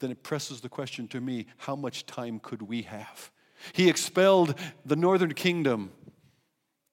then 0.00 0.10
it 0.10 0.22
presses 0.22 0.60
the 0.60 0.68
question 0.68 1.06
to 1.08 1.20
me 1.20 1.46
how 1.58 1.76
much 1.76 2.06
time 2.06 2.40
could 2.40 2.62
we 2.62 2.82
have? 2.82 3.30
He 3.72 3.88
expelled 3.88 4.58
the 4.86 4.96
northern 4.96 5.34
kingdom 5.34 5.92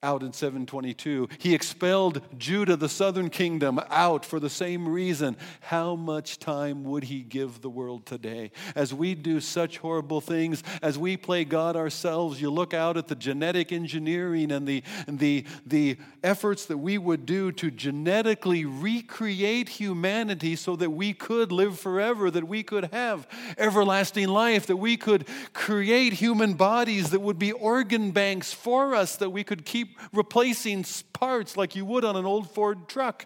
out 0.04 0.22
in 0.22 0.32
722. 0.32 1.28
He 1.40 1.56
expelled 1.56 2.22
Judah, 2.38 2.76
the 2.76 2.88
southern 2.88 3.32
kingdom, 3.32 3.80
out 3.90 4.24
for 4.24 4.40
the 4.40 4.50
same 4.50 4.88
reason. 4.88 5.36
How 5.60 5.96
much 5.96 6.38
time 6.38 6.84
would 6.84 7.06
he 7.06 7.22
give 7.22 7.62
the 7.62 7.70
world 7.70 8.06
today? 8.06 8.52
As 8.76 8.94
we 8.94 9.16
do 9.16 9.40
such 9.40 9.80
horrible 9.80 10.22
things, 10.22 10.62
as 10.84 11.00
we 11.00 11.18
play 11.18 11.46
God 11.46 11.76
ourselves, 11.76 12.40
you 12.40 12.52
look 12.52 12.76
out 12.76 12.96
at 12.96 13.08
the 13.08 13.16
genetic 13.16 13.72
engineering 13.72 14.52
and 14.52 14.68
the, 14.68 14.84
and 15.08 15.18
the, 15.18 15.46
the 15.66 15.98
efforts 16.24 16.68
that 16.68 16.78
we 16.78 17.00
would 17.00 17.26
do 17.26 17.52
to 17.54 17.72
genetically 17.72 18.66
recreate 18.66 19.68
humanity 19.68 20.56
so 20.56 20.76
that 20.76 20.92
we 20.92 21.12
could 21.12 21.52
live 21.52 21.80
forever, 21.80 22.30
that 22.30 22.48
we 22.48 22.62
could 22.62 22.86
have 22.94 23.28
everlasting 23.58 24.28
life, 24.28 24.68
that 24.68 24.78
we 24.78 24.96
could 24.96 25.26
create 25.54 26.14
human 26.14 26.54
bodies 26.54 27.10
that 27.10 27.20
would 27.20 27.40
be 27.40 27.52
organ 27.52 28.12
banks 28.12 28.54
for 28.54 28.94
us, 28.94 29.16
that 29.16 29.32
we 29.32 29.44
could 29.44 29.66
keep 29.66 29.87
keep 29.88 30.00
replacing 30.14 30.86
parts 31.14 31.58
like 31.58 31.76
you 31.76 31.86
would 31.86 32.06
on 32.06 32.16
an 32.16 32.26
old 32.26 32.50
Ford 32.52 32.88
truck. 32.88 33.26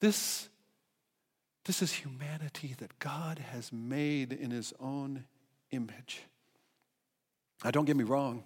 This, 0.00 0.48
this 1.64 1.82
is 1.82 1.92
humanity 1.92 2.74
that 2.78 2.98
God 2.98 3.38
has 3.38 3.72
made 3.72 4.32
in 4.32 4.50
His 4.50 4.72
own 4.80 5.24
image. 5.70 6.22
Now, 7.64 7.70
don't 7.70 7.84
get 7.84 7.96
me 7.96 8.04
wrong. 8.04 8.44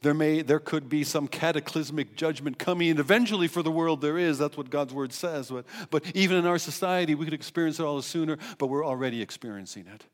There, 0.00 0.14
may, 0.14 0.42
there 0.42 0.58
could 0.58 0.88
be 0.88 1.04
some 1.04 1.28
cataclysmic 1.28 2.16
judgment 2.16 2.58
coming, 2.58 2.90
and 2.90 2.98
eventually 2.98 3.48
for 3.48 3.62
the 3.62 3.70
world 3.70 4.00
there 4.00 4.18
is. 4.18 4.38
That's 4.38 4.56
what 4.56 4.68
God's 4.68 4.92
word 4.92 5.12
says. 5.12 5.50
But, 5.50 5.64
but 5.90 6.04
even 6.14 6.36
in 6.36 6.46
our 6.46 6.58
society, 6.58 7.14
we 7.14 7.24
could 7.24 7.34
experience 7.34 7.78
it 7.78 7.84
all 7.84 8.00
sooner, 8.02 8.38
but 8.58 8.66
we're 8.66 8.84
already 8.84 9.22
experiencing 9.22 9.86
it. 9.86 10.04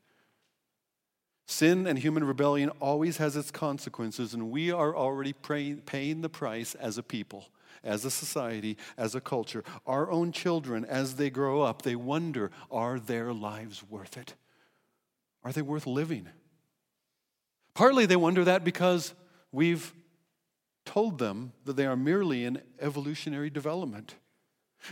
Sin 1.51 1.85
and 1.85 1.99
human 1.99 2.23
rebellion 2.23 2.69
always 2.79 3.17
has 3.17 3.35
its 3.35 3.51
consequences, 3.51 4.33
and 4.33 4.51
we 4.51 4.71
are 4.71 4.95
already 4.95 5.33
paying 5.33 6.21
the 6.21 6.29
price 6.29 6.75
as 6.75 6.97
a 6.97 7.03
people, 7.03 7.49
as 7.83 8.05
a 8.05 8.09
society, 8.09 8.77
as 8.97 9.15
a 9.15 9.21
culture. 9.21 9.61
Our 9.85 10.09
own 10.09 10.31
children, 10.31 10.85
as 10.85 11.17
they 11.17 11.29
grow 11.29 11.61
up, 11.61 11.81
they 11.81 11.97
wonder 11.97 12.51
are 12.71 13.01
their 13.01 13.33
lives 13.33 13.83
worth 13.83 14.15
it? 14.15 14.35
Are 15.43 15.51
they 15.51 15.61
worth 15.61 15.85
living? 15.85 16.29
Partly 17.73 18.05
they 18.05 18.15
wonder 18.15 18.45
that 18.45 18.63
because 18.63 19.13
we've 19.51 19.93
told 20.85 21.19
them 21.19 21.51
that 21.65 21.75
they 21.75 21.85
are 21.85 21.97
merely 21.97 22.45
in 22.45 22.61
evolutionary 22.79 23.49
development. 23.49 24.15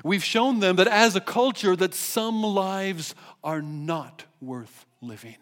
We've 0.04 0.26
shown 0.26 0.60
them 0.60 0.76
that 0.76 0.90
as 0.90 1.16
a 1.16 1.22
culture 1.22 1.78
that 1.78 1.94
some 1.94 2.44
lives 2.44 3.16
are 3.46 3.62
not 3.62 4.26
worth 4.42 4.86
living. 5.02 5.38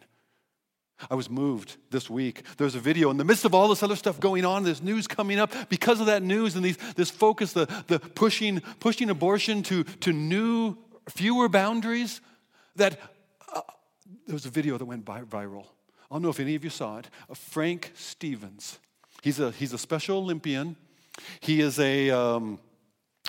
I 1.10 1.16
was 1.16 1.30
moved 1.30 1.78
this 1.92 2.10
week. 2.10 2.44
There's 2.58 2.76
a 2.76 2.80
video 2.80 3.10
in 3.10 3.18
the 3.18 3.24
midst 3.24 3.46
of 3.46 3.54
all 3.54 3.68
this 3.68 3.84
other 3.84 3.96
stuff 3.96 4.20
going 4.20 4.46
on, 4.46 4.64
there's 4.64 4.82
news 4.82 5.08
coming 5.08 5.40
up 5.40 5.54
because 5.70 6.00
of 6.00 6.08
that 6.08 6.24
news 6.24 6.56
and 6.56 6.66
these, 6.66 6.78
this 6.96 7.10
focus, 7.10 7.54
the, 7.54 7.68
the 7.88 8.00
pushing, 8.00 8.62
pushing 8.80 9.10
abortion 9.10 9.64
to, 9.64 9.84
to 9.84 10.12
new, 10.12 10.76
fewer 11.10 11.50
boundaries. 11.50 12.22
That 12.76 13.00
uh, 13.54 13.62
there 14.26 14.34
was 14.34 14.46
a 14.46 14.50
video 14.50 14.78
that 14.78 14.86
went 14.86 15.06
viral. 15.06 15.66
I 16.10 16.16
don't 16.16 16.22
know 16.22 16.30
if 16.30 16.40
any 16.40 16.56
of 16.56 16.64
you 16.64 16.70
saw 16.70 16.98
it. 17.00 17.10
Of 17.30 17.38
Frank 17.38 17.92
Stephens. 17.96 18.80
He's 19.22 19.40
a, 19.40 19.52
he's 19.52 19.74
a 19.74 19.78
Special 19.78 20.18
Olympian. 20.20 20.76
He 21.40 21.62
is 21.62 21.80
a 21.80 22.12
um, 22.12 22.60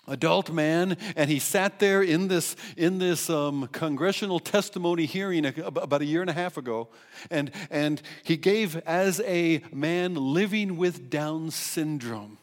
adult 0.09 0.51
man, 0.51 0.97
and 1.16 1.31
he 1.31 1.38
sat 1.38 1.79
there 1.79 2.03
in 2.03 2.29
this, 2.29 2.57
in 2.77 2.99
this 2.99 3.31
um, 3.31 3.68
congressional 3.68 4.40
testimony 4.40 5.07
hearing 5.07 5.47
about 5.47 6.03
a 6.03 6.05
year 6.05 6.21
and 6.21 6.31
a 6.31 6.35
half 6.35 6.57
ago, 6.57 6.88
and, 7.31 7.51
and 7.71 8.03
he 8.25 8.37
gave 8.37 8.77
as 8.79 9.21
a 9.21 9.62
man 9.73 10.14
living 10.14 10.77
with 10.77 11.11
Down 11.11 11.51
syndrome. 11.51 12.38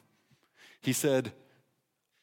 He 0.82 0.94
said, 0.94 1.34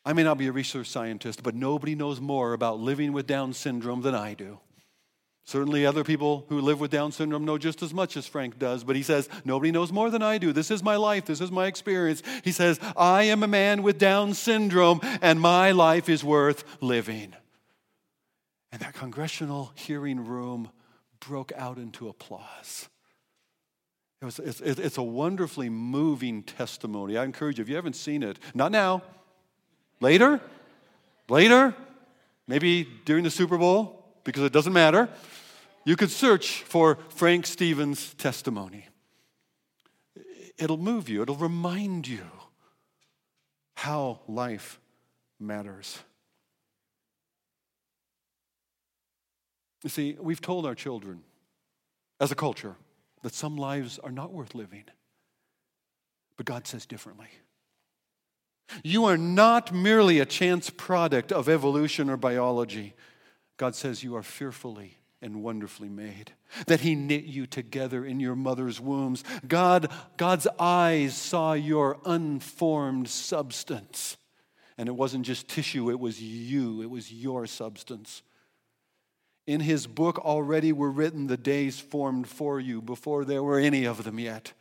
I 0.05 0.13
may 0.13 0.23
not 0.25 0.39
be 0.39 0.49
a 0.49 0.53
research 0.53 0.89
scientist, 0.89 1.43
but 1.43 1.55
nobody 1.55 1.95
knows 1.95 2.21
more 2.21 2.53
about 2.53 2.81
living 2.81 3.13
with 3.13 3.27
Down 3.27 3.53
syndrome 3.53 4.03
than 4.03 4.15
I 4.15 4.35
do. 4.35 4.59
Certainly, 5.45 5.85
other 5.85 6.05
people 6.05 6.47
who 6.49 6.61
live 6.61 6.79
with 6.79 6.93
Down 6.93 7.11
syndrome 7.11 7.45
know 7.45 7.59
just 7.59 7.83
as 7.83 7.93
much 7.93 8.17
as 8.17 8.27
Frank 8.29 8.59
does, 8.59 8.85
but 8.85 8.95
he 8.95 9.03
says, 9.03 9.29
Nobody 9.45 9.73
knows 9.73 9.93
more 9.93 10.09
than 10.09 10.23
I 10.23 10.39
do. 10.39 10.53
This 10.53 10.71
is 10.71 10.85
my 10.85 10.97
life. 10.97 11.25
This 11.25 11.41
is 11.41 11.51
my 11.51 11.67
experience. 11.67 12.23
He 12.45 12.53
says, 12.53 12.79
I 12.97 13.25
am 13.25 13.43
a 13.43 13.49
man 13.49 13.83
with 13.83 13.99
Down 13.99 14.35
syndrome, 14.35 15.01
and 15.21 15.41
my 15.41 15.73
life 15.73 16.09
is 16.09 16.23
worth 16.23 16.65
living. 16.81 17.35
And 18.71 18.81
that 18.81 18.95
congressional 18.95 19.73
hearing 19.75 20.25
room 20.25 20.71
broke 21.21 21.53
out 21.57 21.77
into 21.77 22.09
applause. 22.09 22.89
It 24.21 24.25
was, 24.25 24.39
it's, 24.39 24.61
it's 24.61 24.99
a 24.99 25.03
wonderfully 25.03 25.69
moving 25.69 26.45
testimony. 26.45 27.17
I 27.17 27.25
encourage 27.25 27.59
you, 27.59 27.63
if 27.63 27.69
you 27.69 27.75
haven't 27.75 27.97
seen 27.97 28.23
it, 28.23 28.39
not 28.55 28.71
now, 28.71 29.03
later, 30.01 30.41
later, 31.29 31.75
maybe 32.47 32.87
during 33.05 33.25
the 33.25 33.31
Super 33.31 33.59
Bowl, 33.59 34.02
because 34.25 34.43
it 34.43 34.53
doesn't 34.53 34.73
matter. 34.73 35.09
You 35.85 35.97
could 35.97 36.11
search 36.11 36.63
for 36.63 36.99
Frank 37.11 37.47
Stephens' 37.47 38.15
testimony. 38.15 38.87
It'll 40.59 40.77
move 40.77 41.09
you, 41.09 41.23
it'll 41.23 41.37
remind 41.37 42.07
you 42.07 42.25
how 43.75 44.21
life 44.29 44.79
matters. 45.41 45.99
You 49.83 49.91
see, 49.91 50.17
we've 50.21 50.41
told 50.41 50.65
our 50.65 50.77
children 50.77 51.23
as 52.21 52.31
a 52.31 52.37
culture 52.37 52.77
that 53.23 53.35
some 53.35 53.57
lives 53.57 53.99
are 53.99 54.13
not 54.13 54.33
worth 54.33 54.55
living. 54.55 54.85
But 56.37 56.47
God 56.47 56.67
says 56.67 56.87
differently. 56.87 57.27
You 58.83 59.05
are 59.07 59.19
not 59.19 59.73
merely 59.73 60.21
a 60.21 60.27
chance 60.27 60.71
product 60.71 61.33
of 61.33 61.49
evolution 61.49 62.09
or 62.09 62.17
biology. 62.17 62.95
God 63.57 63.75
says 63.75 64.03
you 64.03 64.17
are 64.17 64.23
fearfully 64.23 64.99
and 65.21 65.43
wonderfully 65.43 65.89
made, 65.89 66.33
that 66.67 66.81
He 66.81 66.97
knit 66.97 67.25
you 67.25 67.47
together 67.47 68.05
in 68.05 68.19
your 68.19 68.35
mother's 68.35 68.81
wombs. 68.81 69.23
God, 69.47 69.91
God's 70.17 70.49
eyes 70.59 71.17
saw 71.17 71.53
your 71.53 71.99
unformed 72.05 73.09
substance. 73.09 74.17
And 74.77 74.89
it 74.89 74.93
wasn't 74.93 75.25
just 75.25 75.49
tissue, 75.49 75.91
it 75.91 76.01
was 76.01 76.21
you, 76.21 76.83
it 76.83 76.91
was 76.91 77.13
your 77.13 77.47
substance. 77.47 78.23
In 79.47 79.61
His 79.61 79.87
book 79.87 80.19
already 80.19 80.73
were 80.73 80.91
written 80.91 81.29
the 81.29 81.37
days 81.37 81.79
formed 81.79 82.27
for 82.27 82.59
you 82.59 82.83
before 82.83 83.25
there 83.25 83.43
were 83.43 83.61
any 83.61 83.85
of 83.85 84.03
them 84.03 84.19
yet. 84.19 84.53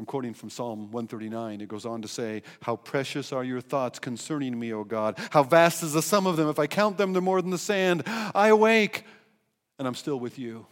I'm 0.00 0.06
quoting 0.06 0.32
from 0.32 0.48
Psalm 0.48 0.90
139. 0.92 1.60
It 1.60 1.68
goes 1.68 1.84
on 1.84 2.00
to 2.00 2.08
say, 2.08 2.42
How 2.62 2.76
precious 2.76 3.34
are 3.34 3.44
your 3.44 3.60
thoughts 3.60 3.98
concerning 3.98 4.58
me, 4.58 4.72
O 4.72 4.82
God. 4.82 5.18
How 5.28 5.42
vast 5.42 5.82
is 5.82 5.92
the 5.92 6.00
sum 6.00 6.26
of 6.26 6.38
them. 6.38 6.48
If 6.48 6.58
I 6.58 6.66
count 6.66 6.96
them, 6.96 7.12
they're 7.12 7.20
more 7.20 7.42
than 7.42 7.50
the 7.50 7.58
sand. 7.58 8.04
I 8.06 8.48
awake, 8.48 9.04
and 9.78 9.86
I'm 9.86 9.94
still 9.94 10.18
with 10.18 10.38
you. 10.38 10.64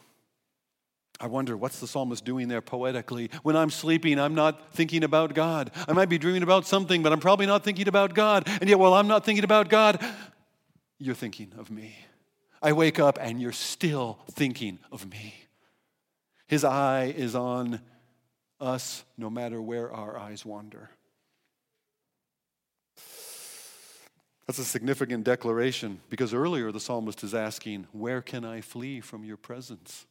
I 1.21 1.27
wonder 1.27 1.59
what's 1.59 1.79
the 1.79 1.87
psalmist 1.87 2.25
doing 2.25 2.49
there 2.49 2.63
poetically? 2.63 3.31
When 3.43 3.55
I'm 3.55 3.69
sleeping, 3.69 4.19
I'm 4.19 4.35
not 4.35 4.73
thinking 4.73 5.05
about 5.05 5.35
God. 5.35 5.73
I 5.87 5.93
might 5.93 6.09
be 6.09 6.17
dreaming 6.17 6.43
about 6.43 6.67
something, 6.67 7.03
but 7.03 7.13
I'm 7.13 7.21
probably 7.21 7.45
not 7.45 7.65
thinking 7.65 7.87
about 7.87 8.15
God. 8.15 8.49
And 8.63 8.71
yet, 8.71 8.79
while 8.79 8.95
I'm 8.95 9.09
not 9.09 9.27
thinking 9.27 9.45
about 9.45 9.69
God, 9.69 10.03
you're 10.99 11.15
thinking 11.15 11.53
of 11.59 11.71
me. 11.71 11.95
I 12.63 12.73
wake 12.73 12.99
up 12.99 13.19
and 13.21 13.43
you're 13.43 13.53
still 13.53 14.21
thinking 14.31 14.79
of 14.91 15.07
me. 15.07 15.35
His 16.47 16.65
eye 16.65 17.13
is 17.15 17.35
on 17.35 17.83
us 18.61 19.05
no 19.17 19.31
matter 19.31 19.61
where 19.61 19.93
our 19.93 20.19
eyes 20.19 20.45
wander. 20.45 20.91
That's 24.47 24.59
a 24.59 24.65
significant 24.65 25.25
declaration 25.25 26.01
because 26.09 26.33
earlier 26.33 26.73
the 26.73 26.81
psalmist 26.81 27.23
is 27.23 27.35
asking, 27.35 27.87
Where 27.93 28.23
can 28.23 28.47
I 28.47 28.63
flee 28.63 29.01
from 29.01 29.23
your 29.23 29.37
presence? 29.37 30.07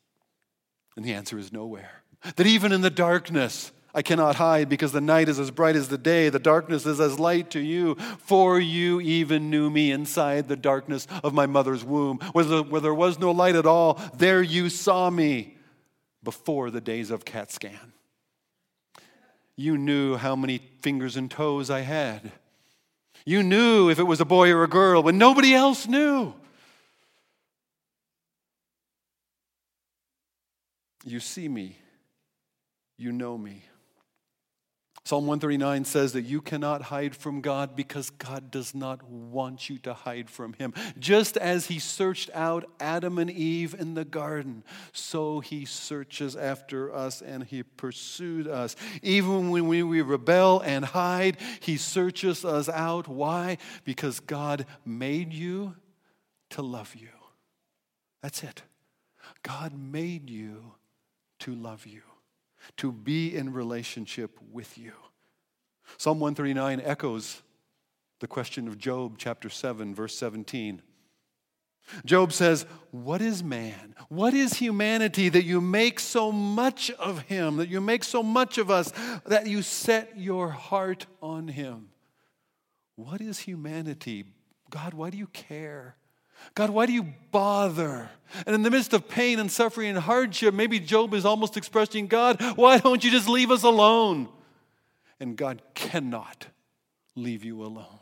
And 0.95 1.03
the 1.03 1.13
answer 1.13 1.39
is 1.39 1.51
nowhere. 1.51 2.03
That 2.35 2.45
even 2.45 2.71
in 2.71 2.81
the 2.81 2.91
darkness, 2.91 3.71
I 3.95 4.03
cannot 4.03 4.35
hide 4.35 4.69
because 4.69 4.91
the 4.91 5.01
night 5.01 5.27
is 5.27 5.39
as 5.39 5.49
bright 5.49 5.75
as 5.75 5.89
the 5.89 5.97
day. 5.97 6.29
The 6.29 6.37
darkness 6.37 6.85
is 6.85 6.99
as 6.99 7.19
light 7.19 7.49
to 7.51 7.59
you, 7.59 7.95
for 8.19 8.59
you 8.59 9.01
even 9.01 9.49
knew 9.49 9.71
me 9.71 9.91
inside 9.91 10.47
the 10.47 10.55
darkness 10.55 11.07
of 11.23 11.33
my 11.33 11.47
mother's 11.47 11.83
womb. 11.83 12.19
Where, 12.33 12.45
where 12.61 12.81
there 12.81 12.93
was 12.93 13.17
no 13.17 13.31
light 13.31 13.55
at 13.55 13.65
all, 13.65 13.99
there 14.15 14.43
you 14.43 14.69
saw 14.69 15.09
me 15.09 15.57
before 16.23 16.69
the 16.69 16.81
days 16.81 17.09
of 17.09 17.25
CAT 17.25 17.51
scan. 17.51 17.93
You 19.57 19.77
knew 19.77 20.15
how 20.15 20.35
many 20.35 20.59
fingers 20.81 21.17
and 21.17 21.29
toes 21.29 21.69
I 21.71 21.81
had. 21.81 22.31
You 23.25 23.41
knew 23.41 23.89
if 23.89 23.97
it 23.99 24.03
was 24.03 24.21
a 24.21 24.25
boy 24.25 24.51
or 24.51 24.63
a 24.63 24.69
girl 24.69 25.01
when 25.03 25.17
nobody 25.17 25.53
else 25.53 25.87
knew. 25.87 26.33
You 31.03 31.19
see 31.19 31.47
me. 31.47 31.75
You 32.97 33.11
know 33.11 33.37
me. 33.37 33.63
Psalm 35.07 35.25
139 35.25 35.85
says 35.85 36.11
that 36.11 36.23
you 36.23 36.41
cannot 36.41 36.81
hide 36.81 37.15
from 37.15 37.39
God 37.39 37.77
because 37.77 38.09
God 38.09 38.51
does 38.51 38.75
not 38.75 39.09
want 39.09 39.69
you 39.69 39.77
to 39.77 39.93
hide 39.93 40.29
from 40.29 40.51
Him. 40.51 40.73
Just 40.99 41.37
as 41.37 41.67
He 41.67 41.79
searched 41.79 42.29
out 42.33 42.69
Adam 42.81 43.17
and 43.17 43.31
Eve 43.31 43.73
in 43.73 43.93
the 43.93 44.03
garden, 44.03 44.65
so 44.91 45.39
He 45.39 45.63
searches 45.63 46.35
after 46.35 46.93
us 46.93 47.21
and 47.21 47.45
He 47.45 47.63
pursued 47.63 48.49
us. 48.49 48.75
Even 49.01 49.49
when 49.49 49.69
we 49.69 50.01
rebel 50.01 50.59
and 50.59 50.83
hide, 50.83 51.37
He 51.61 51.77
searches 51.77 52.43
us 52.43 52.67
out. 52.67 53.07
Why? 53.07 53.59
Because 53.85 54.19
God 54.19 54.65
made 54.83 55.31
you 55.31 55.75
to 56.49 56.61
love 56.61 56.93
you. 56.95 57.07
That's 58.21 58.43
it. 58.43 58.61
God 59.41 59.71
made 59.73 60.29
you 60.29 60.73
to 61.39 61.55
love 61.55 61.85
you 61.85 62.01
to 62.77 62.91
be 62.91 63.35
in 63.35 63.53
relationship 63.53 64.37
with 64.51 64.77
you. 64.77 64.93
Psalm 65.97 66.19
139 66.19 66.81
echoes 66.81 67.41
the 68.19 68.27
question 68.27 68.67
of 68.67 68.77
Job, 68.77 69.15
chapter 69.17 69.49
7, 69.49 69.95
verse 69.95 70.15
17. 70.17 70.81
Job 72.05 72.33
says, 72.33 72.65
What 72.91 73.21
is 73.21 73.43
man? 73.43 73.95
What 74.09 74.33
is 74.33 74.55
humanity 74.55 75.29
that 75.29 75.43
you 75.43 75.61
make 75.61 75.99
so 75.99 76.31
much 76.31 76.91
of 76.91 77.21
him, 77.23 77.57
that 77.57 77.69
you 77.69 77.79
make 77.79 78.03
so 78.03 78.21
much 78.21 78.57
of 78.57 78.69
us, 78.69 78.91
that 79.25 79.47
you 79.47 79.61
set 79.61 80.17
your 80.17 80.49
heart 80.49 81.05
on 81.21 81.47
him? 81.47 81.89
What 82.95 83.21
is 83.21 83.39
humanity? 83.39 84.25
God, 84.69 84.93
why 84.93 85.09
do 85.11 85.17
you 85.17 85.27
care? 85.27 85.95
God, 86.55 86.69
why 86.69 86.85
do 86.85 86.93
you 86.93 87.07
bother? 87.31 88.09
And 88.45 88.55
in 88.55 88.63
the 88.63 88.71
midst 88.71 88.93
of 88.93 89.07
pain 89.07 89.39
and 89.39 89.51
suffering 89.51 89.89
and 89.89 89.97
hardship, 89.97 90.53
maybe 90.53 90.79
Job 90.79 91.13
is 91.13 91.25
almost 91.25 91.57
expressing, 91.57 92.07
God, 92.07 92.41
why 92.57 92.79
don't 92.79 93.03
you 93.03 93.11
just 93.11 93.29
leave 93.29 93.51
us 93.51 93.63
alone? 93.63 94.27
And 95.19 95.35
God 95.35 95.61
cannot 95.73 96.47
leave 97.15 97.43
you 97.43 97.63
alone. 97.63 97.99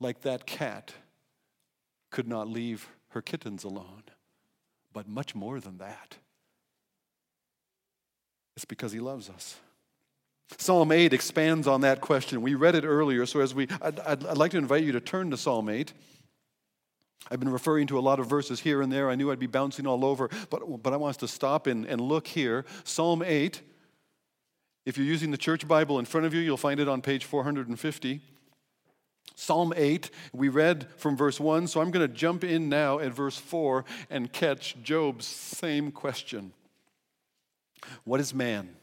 Like 0.00 0.22
that 0.22 0.46
cat 0.46 0.94
could 2.10 2.28
not 2.28 2.48
leave 2.48 2.88
her 3.08 3.22
kittens 3.22 3.64
alone, 3.64 4.04
but 4.92 5.08
much 5.08 5.34
more 5.34 5.60
than 5.60 5.78
that. 5.78 6.16
It's 8.56 8.64
because 8.64 8.92
he 8.92 9.00
loves 9.00 9.28
us. 9.30 9.56
Psalm 10.58 10.90
8 10.90 11.12
expands 11.12 11.66
on 11.66 11.82
that 11.82 12.00
question. 12.00 12.42
We 12.42 12.54
read 12.54 12.74
it 12.74 12.84
earlier, 12.84 13.24
so 13.24 13.40
as 13.40 13.54
we, 13.54 13.68
I'd, 13.80 14.00
I'd, 14.00 14.26
I'd 14.26 14.36
like 14.36 14.50
to 14.52 14.58
invite 14.58 14.84
you 14.84 14.92
to 14.92 15.00
turn 15.00 15.30
to 15.30 15.36
Psalm 15.36 15.68
8. 15.68 15.92
I've 17.28 17.40
been 17.40 17.50
referring 17.50 17.86
to 17.88 17.98
a 17.98 18.00
lot 18.00 18.20
of 18.20 18.26
verses 18.26 18.60
here 18.60 18.82
and 18.82 18.92
there. 18.92 19.10
I 19.10 19.14
knew 19.14 19.30
I'd 19.30 19.38
be 19.38 19.46
bouncing 19.46 19.86
all 19.86 20.04
over, 20.04 20.30
but, 20.48 20.82
but 20.82 20.92
I 20.92 20.96
want 20.96 21.10
us 21.10 21.16
to 21.18 21.28
stop 21.28 21.66
and, 21.66 21.84
and 21.84 22.00
look 22.00 22.26
here. 22.26 22.64
Psalm 22.84 23.22
8. 23.24 23.60
If 24.86 24.96
you're 24.96 25.06
using 25.06 25.30
the 25.30 25.36
church 25.36 25.68
Bible 25.68 25.98
in 25.98 26.04
front 26.04 26.26
of 26.26 26.32
you, 26.32 26.40
you'll 26.40 26.56
find 26.56 26.80
it 26.80 26.88
on 26.88 27.02
page 27.02 27.24
450. 27.24 28.20
Psalm 29.36 29.72
8, 29.76 30.10
we 30.32 30.48
read 30.48 30.86
from 30.96 31.16
verse 31.16 31.40
1, 31.40 31.66
so 31.66 31.80
I'm 31.80 31.90
going 31.90 32.06
to 32.06 32.12
jump 32.12 32.44
in 32.44 32.68
now 32.68 32.98
at 32.98 33.12
verse 33.12 33.38
4 33.38 33.84
and 34.10 34.30
catch 34.32 34.76
Job's 34.82 35.26
same 35.26 35.92
question 35.92 36.52
What 38.04 38.20
is 38.20 38.34
man 38.34 38.76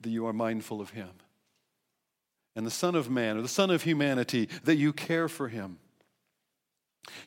that 0.00 0.10
you 0.10 0.26
are 0.26 0.32
mindful 0.32 0.80
of 0.80 0.90
him? 0.90 1.10
And 2.56 2.64
the 2.64 2.70
Son 2.70 2.94
of 2.94 3.10
Man, 3.10 3.36
or 3.36 3.42
the 3.42 3.48
Son 3.48 3.70
of 3.70 3.82
humanity, 3.82 4.48
that 4.62 4.76
you 4.76 4.92
care 4.92 5.28
for 5.28 5.48
him? 5.48 5.78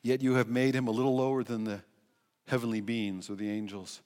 Yet 0.01 0.21
you 0.21 0.35
have 0.35 0.49
made 0.49 0.75
him 0.75 0.87
a 0.87 0.91
little 0.91 1.15
lower 1.15 1.43
than 1.43 1.63
the 1.63 1.81
heavenly 2.47 2.81
beings 2.81 3.29
or 3.29 3.35
the 3.35 3.49
angels. 3.49 4.01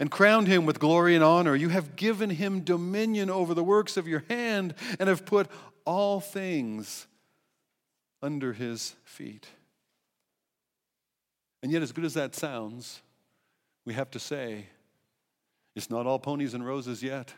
and 0.00 0.10
crowned 0.10 0.48
him 0.48 0.64
with 0.64 0.78
glory 0.78 1.14
and 1.14 1.24
honor. 1.24 1.54
You 1.54 1.68
have 1.68 1.96
given 1.96 2.30
him 2.30 2.60
dominion 2.60 3.30
over 3.30 3.54
the 3.54 3.64
works 3.64 3.96
of 3.96 4.08
your 4.08 4.24
hand 4.28 4.74
and 4.98 5.08
have 5.08 5.26
put 5.26 5.48
all 5.84 6.20
things 6.20 7.06
under 8.22 8.52
his 8.52 8.94
feet. 9.04 9.46
And 11.62 11.70
yet, 11.70 11.82
as 11.82 11.92
good 11.92 12.04
as 12.04 12.14
that 12.14 12.34
sounds, 12.34 13.02
we 13.84 13.94
have 13.94 14.10
to 14.12 14.18
say, 14.18 14.66
it's 15.74 15.90
not 15.90 16.06
all 16.06 16.18
ponies 16.18 16.54
and 16.54 16.64
roses 16.66 17.02
yet. 17.02 17.32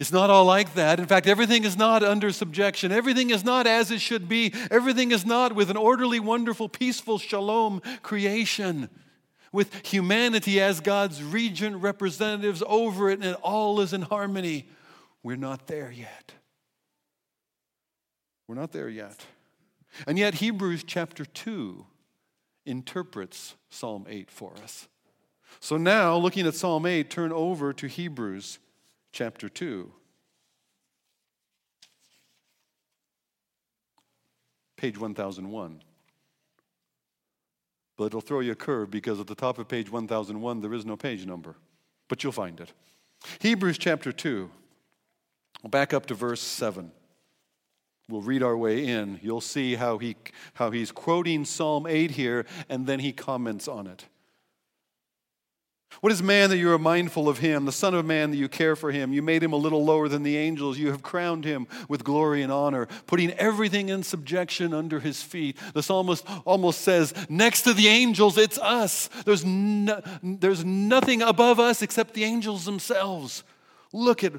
It's 0.00 0.12
not 0.12 0.30
all 0.30 0.44
like 0.44 0.74
that. 0.74 1.00
In 1.00 1.06
fact, 1.06 1.26
everything 1.26 1.64
is 1.64 1.76
not 1.76 2.04
under 2.04 2.30
subjection. 2.30 2.92
Everything 2.92 3.30
is 3.30 3.44
not 3.44 3.66
as 3.66 3.90
it 3.90 4.00
should 4.00 4.28
be. 4.28 4.54
Everything 4.70 5.10
is 5.10 5.26
not 5.26 5.54
with 5.54 5.70
an 5.70 5.76
orderly, 5.76 6.20
wonderful, 6.20 6.68
peaceful 6.68 7.18
shalom 7.18 7.82
creation, 8.02 8.88
with 9.50 9.84
humanity 9.86 10.60
as 10.60 10.80
God's 10.80 11.22
regent 11.22 11.82
representatives 11.82 12.62
over 12.66 13.10
it, 13.10 13.14
and 13.14 13.24
it 13.24 13.36
all 13.42 13.80
is 13.80 13.92
in 13.92 14.02
harmony. 14.02 14.68
We're 15.24 15.36
not 15.36 15.66
there 15.66 15.90
yet. 15.90 16.32
We're 18.46 18.54
not 18.54 18.70
there 18.70 18.88
yet. 18.88 19.26
And 20.06 20.16
yet, 20.16 20.34
Hebrews 20.34 20.84
chapter 20.86 21.24
2 21.24 21.84
interprets 22.64 23.56
Psalm 23.68 24.06
8 24.08 24.30
for 24.30 24.52
us. 24.62 24.86
So 25.58 25.76
now, 25.76 26.16
looking 26.16 26.46
at 26.46 26.54
Psalm 26.54 26.86
8, 26.86 27.10
turn 27.10 27.32
over 27.32 27.72
to 27.72 27.88
Hebrews 27.88 28.60
chapter 29.18 29.48
2. 29.48 29.90
Page 34.76 34.96
1001. 34.96 35.82
But 37.96 38.04
it'll 38.04 38.20
throw 38.20 38.38
you 38.38 38.52
a 38.52 38.54
curve 38.54 38.92
because 38.92 39.18
at 39.18 39.26
the 39.26 39.34
top 39.34 39.58
of 39.58 39.66
page 39.66 39.90
1001 39.90 40.60
there 40.60 40.72
is 40.72 40.86
no 40.86 40.96
page 40.96 41.26
number, 41.26 41.56
but 42.06 42.22
you'll 42.22 42.30
find 42.30 42.60
it. 42.60 42.72
Hebrews 43.40 43.76
chapter 43.76 44.12
2. 44.12 44.48
We'll 45.64 45.70
back 45.70 45.92
up 45.92 46.06
to 46.06 46.14
verse 46.14 46.40
7. 46.40 46.92
We'll 48.08 48.22
read 48.22 48.44
our 48.44 48.56
way 48.56 48.86
in. 48.86 49.18
You'll 49.20 49.40
see 49.40 49.74
how, 49.74 49.98
he, 49.98 50.14
how 50.54 50.70
he's 50.70 50.92
quoting 50.92 51.44
Psalm 51.44 51.88
8 51.88 52.12
here, 52.12 52.46
and 52.68 52.86
then 52.86 53.00
he 53.00 53.12
comments 53.12 53.66
on 53.66 53.88
it. 53.88 54.04
What 56.00 56.12
is 56.12 56.22
man 56.22 56.50
that 56.50 56.58
you 56.58 56.70
are 56.72 56.78
mindful 56.78 57.28
of 57.28 57.38
him, 57.38 57.64
the 57.64 57.72
Son 57.72 57.92
of 57.92 58.04
Man 58.04 58.30
that 58.30 58.36
you 58.36 58.48
care 58.48 58.76
for 58.76 58.92
him? 58.92 59.12
You 59.12 59.20
made 59.20 59.42
him 59.42 59.52
a 59.52 59.56
little 59.56 59.84
lower 59.84 60.08
than 60.08 60.22
the 60.22 60.36
angels. 60.36 60.78
You 60.78 60.92
have 60.92 61.02
crowned 61.02 61.44
him 61.44 61.66
with 61.88 62.04
glory 62.04 62.42
and 62.42 62.52
honor, 62.52 62.86
putting 63.06 63.32
everything 63.32 63.88
in 63.88 64.04
subjection 64.04 64.72
under 64.72 65.00
his 65.00 65.22
feet. 65.22 65.56
The 65.74 65.82
psalmist 65.82 66.24
almost 66.44 66.82
says, 66.82 67.12
Next 67.28 67.62
to 67.62 67.74
the 67.74 67.88
angels, 67.88 68.38
it's 68.38 68.58
us. 68.58 69.08
There's, 69.24 69.44
no, 69.44 70.00
there's 70.22 70.64
nothing 70.64 71.22
above 71.22 71.58
us 71.58 71.82
except 71.82 72.14
the 72.14 72.24
angels 72.24 72.64
themselves. 72.64 73.42
Look 73.92 74.22
at 74.22 74.34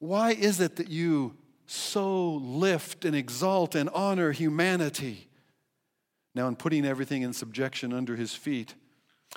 why 0.00 0.32
is 0.32 0.60
it 0.60 0.76
that 0.76 0.88
you 0.88 1.36
so 1.66 2.34
lift 2.34 3.04
and 3.04 3.14
exalt 3.14 3.74
and 3.74 3.88
honor 3.90 4.32
humanity? 4.32 5.28
Now, 6.34 6.48
in 6.48 6.56
putting 6.56 6.84
everything 6.84 7.22
in 7.22 7.32
subjection 7.32 7.92
under 7.92 8.16
his 8.16 8.34
feet, 8.34 8.74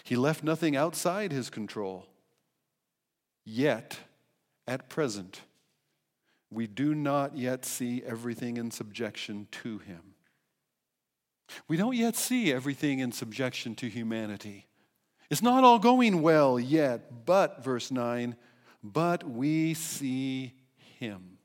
he 0.04 0.16
left 0.16 0.44
nothing 0.44 0.76
outside 0.76 1.32
his 1.32 1.50
control. 1.50 2.08
Yet, 3.46 4.00
at 4.68 4.90
present, 4.90 5.42
we 6.50 6.68
do 6.68 6.94
not 6.96 7.38
yet 7.38 7.66
see 7.66 8.04
everything 8.06 8.58
in 8.58 8.72
subjection 8.72 9.48
to 9.64 9.80
him. 9.80 10.16
We 11.68 11.78
don't 11.78 11.96
yet 11.96 12.16
see 12.16 12.52
everything 12.52 13.00
in 13.00 13.12
subjection 13.12 13.76
to 13.76 13.88
humanity. 13.88 14.68
It's 15.30 15.42
not 15.42 15.64
all 15.64 15.80
going 15.80 16.22
well 16.22 16.60
yet, 16.60 17.26
but, 17.26 17.64
verse 17.64 17.92
9, 17.92 18.36
but 18.84 19.24
we 19.24 19.74
see 19.74 20.54
him, 21.00 21.38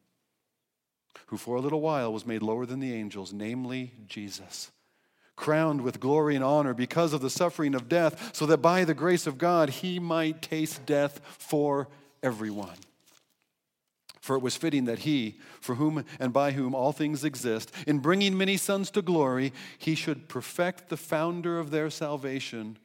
who 1.27 1.37
for 1.37 1.57
a 1.57 1.61
little 1.61 1.81
while 1.81 2.13
was 2.13 2.27
made 2.27 2.43
lower 2.43 2.67
than 2.67 2.81
the 2.81 2.93
angels, 2.93 3.33
namely 3.33 3.95
Jesus 4.07 4.71
crowned 5.43 5.81
with 5.81 5.99
glory 5.99 6.37
and 6.37 6.45
honor 6.45 6.73
because 6.73 7.13
of 7.13 7.21
the 7.21 7.29
suffering 7.29 7.75
of 7.75 7.89
death, 7.89 8.31
so 8.33 8.47
that 8.47 8.59
by 8.59 8.85
the 8.85 8.95
grace 8.95 9.27
of 9.27 9.39
God 9.39 9.69
he 9.71 9.99
might 9.99 10.41
taste 10.41 10.87
death 10.87 11.21
for 11.37 11.89
everyone. 12.23 12.77
For 14.21 14.37
it 14.37 14.43
was 14.43 14.57
fitting 14.57 14.85
that 14.85 15.01
he, 15.01 15.41
for 15.61 15.75
whom 15.75 16.05
and 16.21 16.33
by 16.33 16.53
whom 16.53 16.77
all 16.77 16.93
things 16.93 17.25
exist, 17.25 17.73
in 17.89 17.99
bringing 17.99 18.39
many 18.39 18.57
sons 18.57 18.89
to 18.93 19.03
glory, 19.03 19.53
he 19.79 19.97
should 19.97 20.29
perfect 20.29 20.89
the 20.89 20.97
founder 20.97 21.59
of 21.59 21.73
their 21.73 21.91
salvation, 21.91 22.79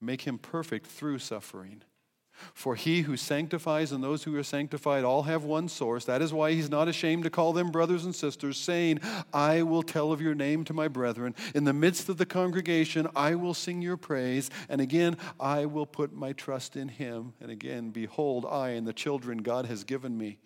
make 0.00 0.22
him 0.22 0.38
perfect 0.38 0.88
through 0.88 1.20
suffering. 1.20 1.82
For 2.52 2.74
he 2.74 3.02
who 3.02 3.16
sanctifies 3.16 3.92
and 3.92 4.02
those 4.02 4.24
who 4.24 4.36
are 4.36 4.42
sanctified 4.42 5.04
all 5.04 5.22
have 5.22 5.44
one 5.44 5.68
source. 5.68 6.04
That 6.04 6.22
is 6.22 6.32
why 6.32 6.52
he's 6.52 6.70
not 6.70 6.88
ashamed 6.88 7.24
to 7.24 7.30
call 7.30 7.52
them 7.52 7.70
brothers 7.70 8.04
and 8.04 8.14
sisters, 8.14 8.58
saying, 8.58 9.00
I 9.32 9.62
will 9.62 9.82
tell 9.82 10.12
of 10.12 10.20
your 10.20 10.34
name 10.34 10.64
to 10.64 10.72
my 10.72 10.88
brethren. 10.88 11.34
In 11.54 11.64
the 11.64 11.72
midst 11.72 12.08
of 12.08 12.16
the 12.16 12.26
congregation, 12.26 13.08
I 13.16 13.34
will 13.34 13.54
sing 13.54 13.82
your 13.82 13.96
praise. 13.96 14.50
And 14.68 14.80
again, 14.80 15.16
I 15.40 15.66
will 15.66 15.86
put 15.86 16.12
my 16.12 16.32
trust 16.32 16.76
in 16.76 16.88
him. 16.88 17.32
And 17.40 17.50
again, 17.50 17.90
behold, 17.90 18.46
I 18.48 18.70
and 18.70 18.86
the 18.86 18.92
children 18.92 19.38
God 19.38 19.66
has 19.66 19.84
given 19.84 20.18
me. 20.18 20.38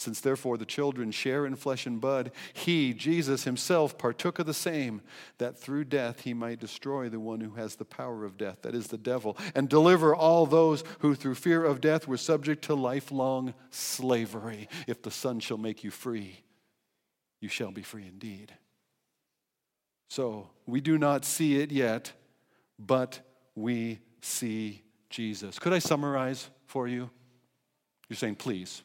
Since 0.00 0.20
therefore 0.20 0.56
the 0.56 0.64
children 0.64 1.10
share 1.10 1.44
in 1.44 1.56
flesh 1.56 1.84
and 1.84 2.00
blood, 2.00 2.32
he, 2.54 2.94
Jesus 2.94 3.44
himself, 3.44 3.98
partook 3.98 4.38
of 4.38 4.46
the 4.46 4.54
same, 4.54 5.02
that 5.36 5.58
through 5.58 5.84
death 5.84 6.20
he 6.20 6.32
might 6.32 6.58
destroy 6.58 7.10
the 7.10 7.20
one 7.20 7.42
who 7.42 7.56
has 7.56 7.76
the 7.76 7.84
power 7.84 8.24
of 8.24 8.38
death, 8.38 8.62
that 8.62 8.74
is 8.74 8.86
the 8.86 8.96
devil, 8.96 9.36
and 9.54 9.68
deliver 9.68 10.14
all 10.16 10.46
those 10.46 10.84
who 11.00 11.14
through 11.14 11.34
fear 11.34 11.62
of 11.62 11.82
death 11.82 12.08
were 12.08 12.16
subject 12.16 12.64
to 12.64 12.74
lifelong 12.74 13.52
slavery. 13.68 14.70
If 14.86 15.02
the 15.02 15.10
Son 15.10 15.38
shall 15.38 15.58
make 15.58 15.84
you 15.84 15.90
free, 15.90 16.44
you 17.42 17.50
shall 17.50 17.70
be 17.70 17.82
free 17.82 18.06
indeed. 18.06 18.54
So 20.08 20.48
we 20.64 20.80
do 20.80 20.96
not 20.96 21.26
see 21.26 21.60
it 21.60 21.70
yet, 21.70 22.10
but 22.78 23.20
we 23.54 23.98
see 24.22 24.82
Jesus. 25.10 25.58
Could 25.58 25.74
I 25.74 25.78
summarize 25.78 26.48
for 26.64 26.88
you? 26.88 27.10
You're 28.08 28.16
saying, 28.16 28.36
please. 28.36 28.82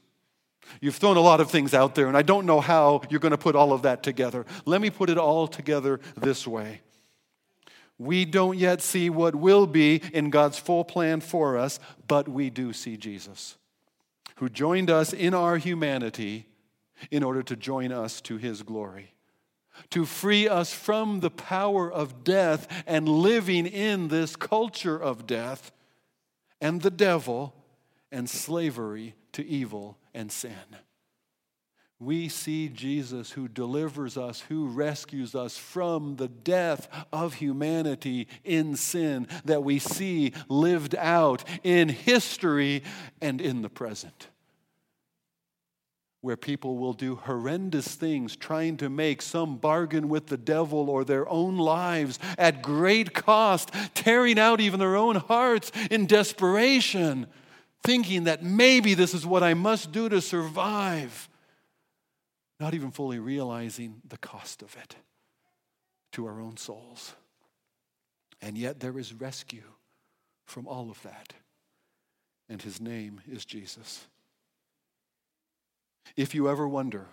You've 0.82 0.96
thrown 0.96 1.18
a 1.18 1.22
lot 1.22 1.42
of 1.42 1.50
things 1.50 1.74
out 1.74 1.96
there, 1.96 2.08
and 2.08 2.18
I 2.18 2.22
don't 2.22 2.46
know 2.46 2.60
how 2.60 3.02
you're 3.10 3.20
going 3.20 3.32
to 3.32 3.38
put 3.38 3.56
all 3.56 3.74
of 3.74 3.84
that 3.84 4.04
together. 4.04 4.46
Let 4.66 4.82
me 4.82 4.90
put 4.90 5.10
it 5.10 5.18
all 5.18 5.48
together 5.48 6.00
this 6.18 6.48
way. 6.48 6.82
We 7.98 8.26
don't 8.26 8.58
yet 8.58 8.82
see 8.82 9.10
what 9.10 9.36
will 9.36 9.68
be 9.68 10.02
in 10.14 10.30
God's 10.30 10.60
full 10.60 10.84
plan 10.84 11.22
for 11.22 11.58
us, 11.58 11.80
but 12.08 12.28
we 12.28 12.50
do 12.50 12.74
see 12.74 12.98
Jesus, 12.98 13.58
who 14.38 14.50
joined 14.50 14.90
us 14.90 15.14
in 15.14 15.34
our 15.34 15.58
humanity 15.58 16.48
in 17.10 17.24
order 17.24 17.42
to 17.44 17.56
join 17.56 17.92
us 17.92 18.20
to 18.22 18.38
his 18.38 18.64
glory, 18.64 19.14
to 19.92 20.06
free 20.06 20.48
us 20.48 20.74
from 20.74 21.22
the 21.22 21.30
power 21.30 21.92
of 21.92 22.24
death 22.24 22.68
and 22.86 23.08
living 23.08 23.66
in 23.66 24.10
this 24.10 24.36
culture 24.36 25.02
of 25.02 25.26
death 25.26 25.72
and 26.60 26.82
the 26.82 26.92
devil 26.92 27.54
and 28.12 28.30
slavery 28.30 29.16
to 29.36 29.46
evil 29.46 29.98
and 30.14 30.32
sin. 30.32 30.54
We 32.00 32.30
see 32.30 32.70
Jesus 32.70 33.32
who 33.32 33.48
delivers 33.48 34.18
us, 34.18 34.42
who 34.42 34.68
rescues 34.68 35.36
us 35.36 35.58
from 35.58 36.16
the 36.16 36.28
death 36.28 36.88
of 37.12 37.36
humanity 37.36 38.28
in 38.44 38.76
sin 38.76 39.28
that 39.46 39.64
we 39.64 39.80
see 39.80 40.34
lived 40.50 40.96
out 40.96 41.44
in 41.64 41.90
history 41.90 42.84
and 43.22 43.42
in 43.42 43.62
the 43.62 43.70
present. 43.70 44.28
Where 46.22 46.38
people 46.38 46.78
will 46.78 46.94
do 46.94 47.16
horrendous 47.16 47.94
things 47.96 48.36
trying 48.36 48.78
to 48.78 48.90
make 48.90 49.22
some 49.22 49.58
bargain 49.58 50.10
with 50.10 50.28
the 50.28 50.38
devil 50.38 50.90
or 50.90 51.04
their 51.04 51.28
own 51.30 51.58
lives 51.58 52.20
at 52.38 52.62
great 52.62 53.14
cost, 53.14 53.72
tearing 53.94 54.40
out 54.40 54.60
even 54.62 54.80
their 54.80 54.96
own 54.96 55.16
hearts 55.18 55.72
in 55.92 56.08
desperation 56.08 57.28
thinking 57.86 58.26
that 58.26 58.44
maybe 58.44 58.94
this 58.94 59.14
is 59.14 59.26
what 59.26 59.44
I 59.44 59.54
must 59.54 59.92
do 59.92 60.10
to 60.10 60.22
survive, 60.22 61.30
not 62.60 62.74
even 62.74 62.92
fully 62.92 63.20
realizing 63.20 64.02
the 64.08 64.18
cost 64.18 64.62
of 64.62 64.76
it 64.82 64.96
to 66.14 66.26
our 66.26 66.40
own 66.40 66.58
souls. 66.58 67.14
And 68.42 68.58
yet 68.58 68.80
there 68.80 68.98
is 68.98 69.14
rescue 69.14 69.64
from 70.46 70.68
all 70.68 70.90
of 70.90 71.02
that, 71.04 71.34
and 72.48 72.62
his 72.62 72.80
name 72.80 73.22
is 73.30 73.46
Jesus. 73.46 74.08
If 76.16 76.36
you 76.36 76.50
ever 76.50 76.68
wonder 76.68 77.08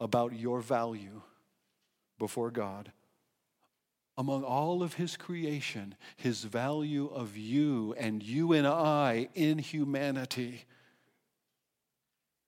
about 0.00 0.34
your 0.34 0.60
value 0.60 1.22
before 2.18 2.50
God, 2.50 2.92
among 4.16 4.44
all 4.44 4.82
of 4.82 4.94
his 4.94 5.16
creation, 5.16 5.94
his 6.16 6.44
value 6.44 7.10
of 7.12 7.36
you 7.36 7.94
and 7.98 8.22
you 8.22 8.52
and 8.52 8.66
I 8.66 9.28
in 9.34 9.58
humanity. 9.58 10.64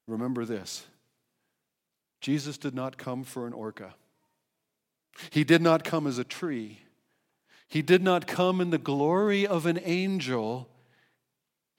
Remember 0.07 0.44
this 0.44 0.87
Jesus 2.20 2.57
did 2.59 2.74
not 2.74 2.96
come 2.96 3.24
for 3.24 3.46
an 3.46 3.52
orca, 3.52 3.94
he 5.31 5.44
did 5.44 5.62
not 5.62 5.85
come 5.85 6.07
as 6.07 6.18
a 6.18 6.24
tree, 6.24 6.81
He 7.68 7.83
did 7.83 8.02
not 8.02 8.26
come 8.26 8.61
in 8.61 8.70
the 8.70 8.79
glory 8.79 9.46
of 9.46 9.66
an 9.66 9.81
angel, 9.83 10.68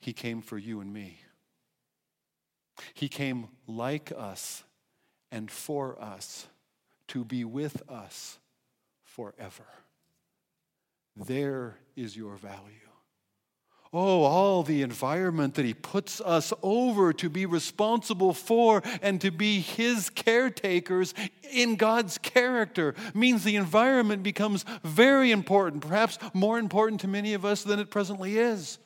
He 0.00 0.12
came 0.12 0.42
for 0.42 0.58
you 0.58 0.80
and 0.80 0.92
me. 0.92 1.20
He 2.94 3.08
came 3.08 3.48
like 3.66 4.12
us 4.16 4.62
and 5.32 5.50
for 5.50 6.00
us 6.00 6.46
to 7.08 7.24
be 7.24 7.44
with 7.44 7.82
us 7.88 8.38
forever. 9.18 9.66
There 11.16 11.76
is 11.96 12.16
your 12.16 12.36
value. 12.36 12.62
Oh, 13.92 14.22
all 14.22 14.62
the 14.62 14.82
environment 14.82 15.54
that 15.54 15.64
He 15.64 15.74
puts 15.74 16.20
us 16.20 16.52
over 16.62 17.12
to 17.14 17.28
be 17.28 17.44
responsible 17.44 18.32
for 18.32 18.80
and 19.02 19.20
to 19.22 19.32
be 19.32 19.58
His 19.58 20.08
caretakers 20.08 21.14
in 21.50 21.74
God's 21.74 22.18
character 22.18 22.94
means 23.12 23.42
the 23.42 23.56
environment 23.56 24.22
becomes 24.22 24.64
very 24.84 25.32
important, 25.32 25.82
perhaps 25.82 26.16
more 26.32 26.56
important 26.56 27.00
to 27.00 27.08
many 27.08 27.34
of 27.34 27.44
us 27.44 27.64
than 27.64 27.80
it 27.80 27.90
presently 27.90 28.38
is. 28.38 28.78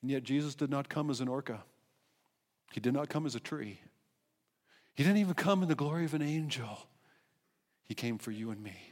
And 0.00 0.10
yet, 0.10 0.22
Jesus 0.22 0.54
did 0.54 0.70
not 0.70 0.88
come 0.88 1.10
as 1.10 1.20
an 1.20 1.28
orca, 1.28 1.62
He 2.72 2.80
did 2.80 2.94
not 2.94 3.10
come 3.10 3.26
as 3.26 3.34
a 3.34 3.40
tree, 3.40 3.80
He 4.94 5.02
didn't 5.02 5.18
even 5.18 5.34
come 5.34 5.62
in 5.62 5.68
the 5.68 5.74
glory 5.74 6.06
of 6.06 6.14
an 6.14 6.22
angel. 6.22 6.78
He 7.84 7.94
came 7.94 8.16
for 8.16 8.30
you 8.30 8.50
and 8.50 8.62
me. 8.62 8.89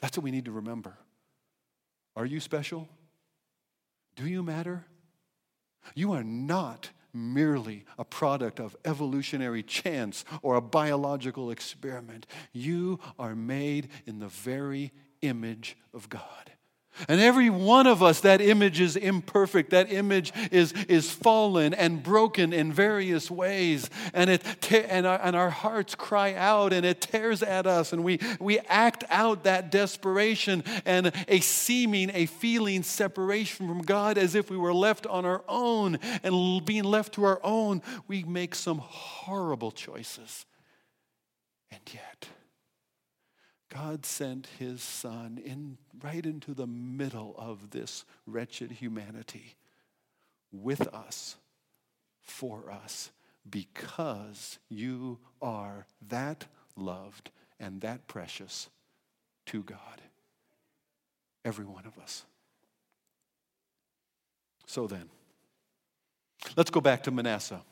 That's 0.00 0.16
what 0.16 0.24
we 0.24 0.30
need 0.30 0.46
to 0.46 0.52
remember. 0.52 0.96
Are 2.16 2.26
you 2.26 2.40
special? 2.40 2.88
Do 4.16 4.26
you 4.26 4.42
matter? 4.42 4.86
You 5.94 6.12
are 6.12 6.24
not 6.24 6.90
merely 7.12 7.84
a 7.98 8.04
product 8.04 8.60
of 8.60 8.76
evolutionary 8.84 9.62
chance 9.62 10.24
or 10.42 10.54
a 10.56 10.60
biological 10.60 11.50
experiment. 11.50 12.26
You 12.52 13.00
are 13.18 13.34
made 13.34 13.88
in 14.06 14.18
the 14.20 14.28
very 14.28 14.92
image 15.22 15.76
of 15.92 16.08
God. 16.08 16.52
And 17.08 17.20
every 17.20 17.48
one 17.48 17.86
of 17.86 18.02
us, 18.02 18.20
that 18.20 18.40
image 18.40 18.80
is 18.80 18.96
imperfect. 18.96 19.70
That 19.70 19.90
image 19.90 20.32
is, 20.50 20.72
is 20.88 21.10
fallen 21.10 21.72
and 21.72 22.02
broken 22.02 22.52
in 22.52 22.72
various 22.72 23.30
ways. 23.30 23.88
And, 24.12 24.28
it 24.28 24.44
te- 24.60 24.84
and, 24.84 25.06
our, 25.06 25.18
and 25.22 25.34
our 25.34 25.50
hearts 25.50 25.94
cry 25.94 26.34
out 26.34 26.72
and 26.72 26.84
it 26.84 27.00
tears 27.00 27.42
at 27.42 27.66
us. 27.66 27.92
And 27.92 28.04
we, 28.04 28.20
we 28.38 28.58
act 28.60 29.04
out 29.08 29.44
that 29.44 29.70
desperation 29.70 30.62
and 30.84 31.12
a 31.28 31.40
seeming, 31.40 32.10
a 32.12 32.26
feeling 32.26 32.82
separation 32.82 33.66
from 33.66 33.82
God 33.82 34.18
as 34.18 34.34
if 34.34 34.50
we 34.50 34.56
were 34.56 34.74
left 34.74 35.06
on 35.06 35.24
our 35.24 35.42
own. 35.48 35.98
And 36.22 36.64
being 36.66 36.84
left 36.84 37.14
to 37.14 37.24
our 37.24 37.40
own, 37.42 37.82
we 38.08 38.24
make 38.24 38.54
some 38.54 38.78
horrible 38.78 39.70
choices. 39.70 40.44
And 41.70 41.80
yet, 41.92 42.28
God 43.70 44.04
sent 44.04 44.48
his 44.58 44.82
son 44.82 45.40
in 45.42 45.78
right 46.02 46.26
into 46.26 46.54
the 46.54 46.66
middle 46.66 47.34
of 47.38 47.70
this 47.70 48.04
wretched 48.26 48.72
humanity 48.72 49.54
with 50.52 50.88
us, 50.88 51.36
for 52.20 52.70
us, 52.70 53.10
because 53.48 54.58
you 54.68 55.18
are 55.40 55.86
that 56.08 56.46
loved 56.76 57.30
and 57.60 57.80
that 57.80 58.08
precious 58.08 58.68
to 59.46 59.62
God. 59.62 59.78
Every 61.44 61.64
one 61.64 61.86
of 61.86 61.96
us. 61.98 62.24
So 64.66 64.86
then, 64.86 65.08
let's 66.56 66.70
go 66.70 66.80
back 66.80 67.04
to 67.04 67.10
Manasseh 67.10 67.62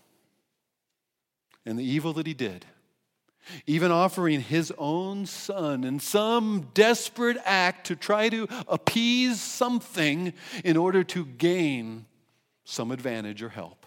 and 1.67 1.79
the 1.79 1.85
evil 1.85 2.13
that 2.15 2.27
he 2.27 2.35
did 2.35 2.65
even 3.67 3.91
offering 3.91 4.41
his 4.41 4.73
own 4.79 5.27
son 5.27 5.85
in 5.85 6.01
some 6.01 6.69
desperate 6.75 7.39
act 7.45 7.87
to 7.87 7.97
try 7.97 8.29
to 8.29 8.47
appease 8.67 9.41
something 9.41 10.33
in 10.65 10.77
order 10.77 11.03
to 11.05 11.25
gain 11.25 12.07
some 12.65 12.91
advantage 12.91 13.43
or 13.43 13.49
help. 13.49 13.87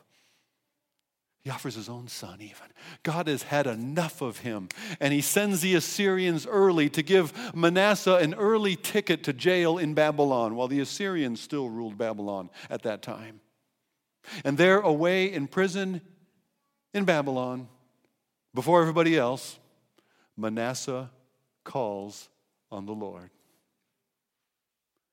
He 1.44 1.50
offers 1.50 1.74
his 1.74 1.90
own 1.90 2.08
son, 2.08 2.40
even. 2.40 2.68
God 3.02 3.28
has 3.28 3.44
had 3.44 3.66
enough 3.66 4.22
of 4.22 4.40
him, 4.40 4.70
and 5.00 5.12
he 5.12 5.22
sends 5.22 5.62
the 5.62 5.74
Assyrians 5.74 6.46
early 6.46 6.88
to 6.90 7.02
give 7.02 7.34
Manasseh 7.56 8.18
an 8.18 8.36
early 8.36 8.76
ticket 8.76 9.24
to 9.24 9.34
jail 9.34 9.80
in 9.80 9.96
Babylon, 9.96 10.56
while 10.56 10.68
the 10.68 10.80
Assyrians 10.80 11.42
still 11.42 11.68
ruled 11.68 11.98
Babylon 11.98 12.52
at 12.70 12.84
that 12.84 13.02
time. 13.02 13.42
And 14.46 14.56
there, 14.56 14.80
away 14.82 15.34
in 15.34 15.48
prison 15.48 16.02
in 16.94 17.06
Babylon, 17.06 17.70
before 18.54 18.82
everybody 18.82 19.18
else, 19.18 19.60
Manasseh 20.38 21.10
calls 21.64 22.30
on 22.72 22.86
the 22.86 22.94
Lord. 22.94 23.30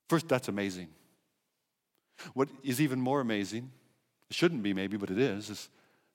First, 0.09 0.29
that's 0.29 0.49
amazing. 0.49 0.89
What 2.35 2.49
is 2.65 2.81
even 2.81 3.01
more 3.01 3.21
amazing, 3.21 3.71
it 4.31 4.35
shouldn't 4.35 4.63
be 4.63 4.73
maybe, 4.73 4.97
but 4.97 5.11
it 5.11 5.19
is, 5.19 5.51
is 5.51 5.69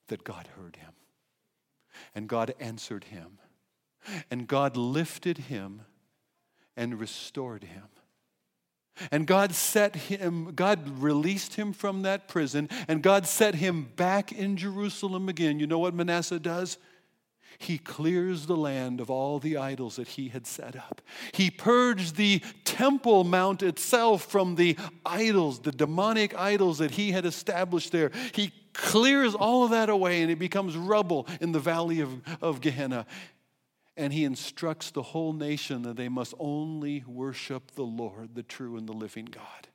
that 0.08 0.24
God 0.24 0.48
heard 0.56 0.76
him. 0.76 0.92
And 2.14 2.28
God 2.28 2.54
answered 2.60 3.04
him. 3.04 3.38
And 4.30 4.46
God 4.46 4.76
lifted 4.76 5.38
him 5.38 5.82
and 6.76 7.00
restored 7.00 7.64
him. 7.64 7.84
And 9.10 9.26
God 9.26 9.54
set 9.54 9.96
him, 9.96 10.52
God 10.54 11.00
released 11.00 11.54
him 11.54 11.72
from 11.72 12.02
that 12.02 12.28
prison, 12.28 12.68
and 12.86 13.02
God 13.02 13.26
set 13.26 13.56
him 13.56 13.90
back 13.96 14.30
in 14.30 14.56
Jerusalem 14.56 15.28
again. 15.28 15.58
You 15.58 15.66
know 15.66 15.80
what 15.80 15.94
Manasseh 15.94 16.38
does? 16.38 16.78
He 17.58 17.78
clears 17.78 18.46
the 18.46 18.56
land 18.56 19.00
of 19.00 19.10
all 19.10 19.38
the 19.38 19.56
idols 19.56 19.96
that 19.96 20.08
he 20.08 20.28
had 20.28 20.46
set 20.46 20.76
up. 20.76 21.00
He 21.32 21.50
purged 21.50 22.16
the 22.16 22.40
Temple 22.64 23.24
Mount 23.24 23.62
itself 23.62 24.24
from 24.24 24.56
the 24.56 24.76
idols, 25.04 25.60
the 25.60 25.72
demonic 25.72 26.36
idols 26.36 26.78
that 26.78 26.92
he 26.92 27.12
had 27.12 27.24
established 27.24 27.92
there. 27.92 28.10
He 28.32 28.52
clears 28.72 29.34
all 29.34 29.64
of 29.64 29.70
that 29.70 29.88
away 29.88 30.22
and 30.22 30.30
it 30.30 30.38
becomes 30.38 30.76
rubble 30.76 31.26
in 31.40 31.52
the 31.52 31.60
valley 31.60 32.00
of, 32.00 32.20
of 32.42 32.60
Gehenna. 32.60 33.06
And 33.96 34.12
he 34.12 34.24
instructs 34.24 34.90
the 34.90 35.02
whole 35.02 35.32
nation 35.32 35.82
that 35.82 35.96
they 35.96 36.08
must 36.08 36.34
only 36.38 37.04
worship 37.06 37.70
the 37.72 37.84
Lord, 37.84 38.34
the 38.34 38.42
true 38.42 38.76
and 38.76 38.88
the 38.88 38.92
living 38.92 39.26
God. 39.26 39.68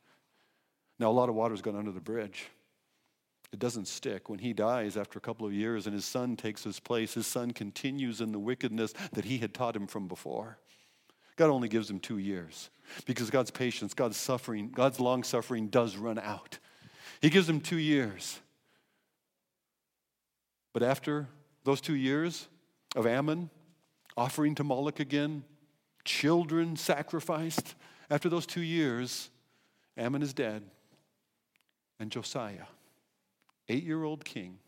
Now, 0.99 1.09
a 1.09 1.13
lot 1.13 1.29
of 1.29 1.35
water's 1.35 1.61
gone 1.61 1.77
under 1.77 1.91
the 1.91 2.01
bridge. 2.01 2.47
It 3.51 3.59
doesn't 3.59 3.87
stick. 3.87 4.29
When 4.29 4.39
he 4.39 4.53
dies 4.53 4.95
after 4.95 5.17
a 5.17 5.21
couple 5.21 5.45
of 5.45 5.53
years 5.53 5.87
and 5.87 5.93
his 5.93 6.05
son 6.05 6.35
takes 6.35 6.63
his 6.63 6.79
place, 6.79 7.15
his 7.15 7.25
son 7.25 7.51
continues 7.51 8.21
in 8.21 8.31
the 8.31 8.39
wickedness 8.39 8.93
that 9.13 9.25
he 9.25 9.39
had 9.39 9.53
taught 9.53 9.75
him 9.75 9.87
from 9.87 10.07
before. 10.07 10.59
God 11.35 11.49
only 11.49 11.69
gives 11.69 11.89
him 11.89 11.99
two 11.99 12.17
years 12.17 12.69
because 13.05 13.29
God's 13.29 13.49
patience, 13.49 13.93
God's 13.93 14.17
suffering, 14.17 14.69
God's 14.69 14.99
long 14.99 15.23
suffering 15.23 15.67
does 15.67 15.97
run 15.97 16.19
out. 16.19 16.59
He 17.21 17.29
gives 17.29 17.49
him 17.49 17.59
two 17.59 17.77
years. 17.77 18.39
But 20.73 20.83
after 20.83 21.27
those 21.63 21.81
two 21.81 21.95
years 21.95 22.47
of 22.95 23.07
Amon 23.07 23.49
offering 24.15 24.53
to 24.55 24.63
Moloch 24.63 24.99
again, 24.99 25.43
children 26.03 26.75
sacrificed, 26.75 27.73
after 28.11 28.29
those 28.29 28.45
two 28.45 28.61
years, 28.61 29.29
Amon 29.97 30.21
is 30.21 30.33
dead 30.33 30.63
and 31.99 32.11
Josiah 32.11 32.65
eight 33.69 33.83
year 33.83 34.03
old 34.03 34.25
king. 34.25 34.59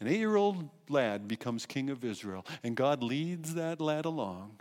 An 0.00 0.06
eight 0.06 0.18
year 0.18 0.36
old 0.36 0.68
lad 0.88 1.26
becomes 1.26 1.66
king 1.66 1.90
of 1.90 2.04
Israel, 2.04 2.44
and 2.62 2.76
God 2.76 3.02
leads 3.02 3.54
that 3.54 3.80
lad 3.80 4.04
along, 4.04 4.60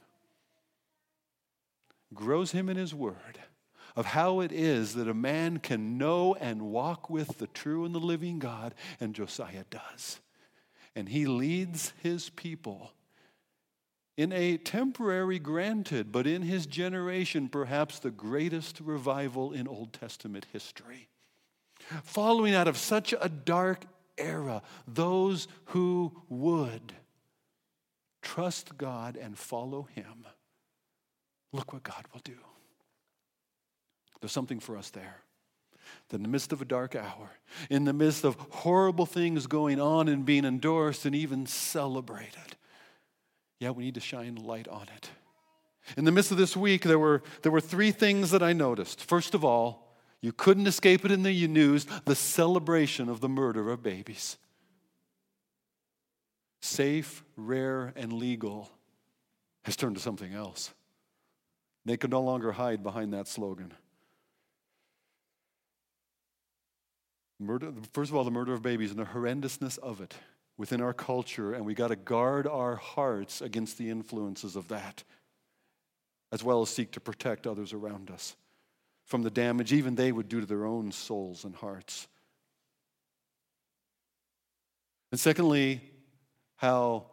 grows 2.14 2.52
him 2.52 2.70
in 2.70 2.78
his 2.78 2.94
word 2.94 3.40
of 3.96 4.06
how 4.06 4.40
it 4.40 4.52
is 4.52 4.94
that 4.94 5.10
a 5.10 5.14
man 5.14 5.58
can 5.58 5.98
know 5.98 6.36
and 6.36 6.62
walk 6.62 7.10
with 7.10 7.40
the 7.40 7.48
true 7.48 7.84
and 7.84 7.94
the 7.96 8.00
living 8.00 8.38
God, 8.38 8.76
and 9.00 9.16
Josiah 9.16 9.66
does. 9.72 10.20
And 10.96 11.10
he 11.10 11.26
leads 11.26 11.94
his 12.02 12.30
people 12.30 12.94
in 14.16 14.32
a 14.32 14.58
temporary, 14.58 15.38
granted, 15.38 16.12
but 16.12 16.26
in 16.26 16.42
his 16.44 16.66
generation, 16.66 17.50
perhaps 17.50 18.00
the 18.00 18.10
greatest 18.12 18.80
revival 18.80 19.52
in 19.52 19.68
Old 19.68 19.94
Testament 19.94 20.46
history 20.52 21.08
following 22.04 22.54
out 22.54 22.68
of 22.68 22.78
such 22.78 23.14
a 23.20 23.30
dark 23.30 23.84
era, 24.18 24.62
those 24.88 25.48
who 25.66 26.12
would 26.30 26.94
trust 28.22 28.78
God 28.78 29.16
and 29.16 29.38
follow 29.38 29.88
Him, 29.94 30.26
look 31.54 31.74
what 31.74 31.84
God 31.84 32.06
will 32.14 32.22
do. 32.24 32.38
There's 34.20 34.32
something 34.32 34.60
for 34.60 34.78
us 34.78 34.90
there. 34.90 35.18
That 36.10 36.18
in 36.18 36.24
the 36.24 36.30
midst 36.30 36.52
of 36.52 36.62
a 36.62 36.66
dark 36.66 36.96
hour, 36.96 37.32
in 37.70 37.86
the 37.86 37.94
midst 37.94 38.26
of 38.26 38.36
horrible 38.50 39.06
things 39.06 39.48
going 39.48 39.80
on 39.80 40.10
and 40.10 40.26
being 40.26 40.44
endorsed 40.44 41.06
and 41.06 41.16
even 41.16 41.46
celebrated, 41.46 42.58
yeah, 43.60 43.70
we 43.72 43.86
need 43.86 43.96
to 43.96 44.02
shine 44.02 44.36
light 44.36 44.68
on 44.68 44.88
it. 44.96 45.10
In 45.96 46.04
the 46.04 46.12
midst 46.12 46.32
of 46.32 46.38
this 46.38 46.58
week, 46.58 46.84
there 46.84 47.00
were, 47.00 47.24
there 47.44 47.52
were 47.52 47.62
three 47.62 47.92
things 47.92 48.32
that 48.32 48.44
I 48.44 48.52
noticed. 48.52 49.02
First 49.02 49.34
of 49.34 49.46
all, 49.46 49.87
you 50.22 50.32
couldn't 50.32 50.68
escape 50.68 51.06
it 51.06 51.12
in 51.12 51.24
the 51.24 51.48
news 51.48 51.86
the 52.06 52.16
celebration 52.16 53.10
of 53.10 53.22
the 53.22 53.30
murder 53.30 53.70
of 53.70 53.84
babies. 53.84 54.38
Safe, 56.62 57.24
rare, 57.36 57.94
and 57.96 58.14
legal 58.14 58.72
has 59.64 59.76
turned 59.76 59.96
to 59.96 60.02
something 60.02 60.34
else 60.34 60.74
They 61.86 61.98
could 61.98 62.12
no 62.12 62.22
longer 62.22 62.52
hide 62.52 62.84
behind 62.84 63.14
that 63.14 63.28
slogan. 63.28 63.74
Murder, 67.40 67.72
first 67.94 68.10
of 68.10 68.18
all, 68.18 68.24
the 68.24 68.32
murder 68.32 68.54
of 68.54 68.64
babies 68.64 68.90
and 68.90 69.00
the 69.00 69.06
horrendousness 69.06 69.78
of 69.78 70.02
it 70.02 70.16
within 70.58 70.82
our 70.82 70.94
culture, 70.94 71.54
and 71.54 71.66
we 71.66 71.76
got 71.76 71.90
to 71.90 71.96
guard 71.96 72.48
our 72.48 72.76
hearts 72.76 73.42
against 73.42 73.78
the 73.78 73.92
influences 73.92 74.56
of 74.56 74.68
that, 74.70 75.04
as 76.32 76.44
well 76.44 76.64
as 76.64 76.70
seek 76.70 76.92
to 76.92 77.00
protect 77.00 77.46
others 77.46 77.74
around 77.74 78.10
us 78.10 78.36
from 79.08 79.24
the 79.24 79.32
damage 79.32 79.74
even 79.74 79.96
they 79.96 80.12
would 80.12 80.30
do 80.30 80.40
to 80.40 80.46
their 80.46 80.66
own 80.66 80.92
souls 80.92 81.44
and 81.44 81.56
hearts. 81.56 82.08
And 85.12 85.20
secondly, 85.20 85.82
how 86.58 87.06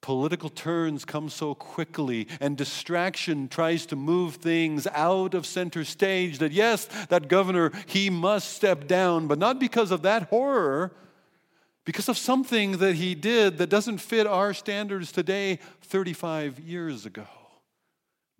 political 0.00 0.48
turns 0.48 1.04
come 1.04 1.28
so 1.28 1.54
quickly 1.54 2.26
and 2.40 2.56
distraction 2.56 3.48
tries 3.48 3.86
to 3.86 3.96
move 3.96 4.36
things 4.36 4.86
out 4.92 5.34
of 5.34 5.44
center 5.46 5.84
stage 5.84 6.38
that 6.38 6.52
yes 6.52 6.84
that 7.08 7.28
governor 7.28 7.72
he 7.86 8.08
must 8.08 8.52
step 8.52 8.86
down 8.86 9.26
but 9.26 9.38
not 9.38 9.58
because 9.58 9.90
of 9.90 10.02
that 10.02 10.24
horror 10.24 10.92
because 11.86 12.08
of 12.08 12.18
something 12.18 12.72
that 12.78 12.96
he 12.96 13.14
did 13.14 13.58
that 13.58 13.70
doesn't 13.70 13.98
fit 13.98 14.26
our 14.26 14.52
standards 14.52 15.12
today 15.12 15.58
35 15.82 16.58
years 16.58 17.06
ago. 17.06 17.26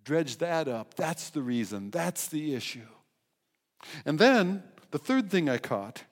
Dredge 0.07 0.37
that 0.37 0.69
up. 0.69 0.93
That's 0.93 1.31
the 1.31 1.41
reason. 1.41 1.91
That's 1.91 2.27
the 2.27 2.55
issue. 2.55 2.87
And 4.05 4.17
then 4.17 4.63
the 4.91 4.97
third 4.97 5.29
thing 5.29 5.49
I 5.49 5.57
caught 5.57 6.05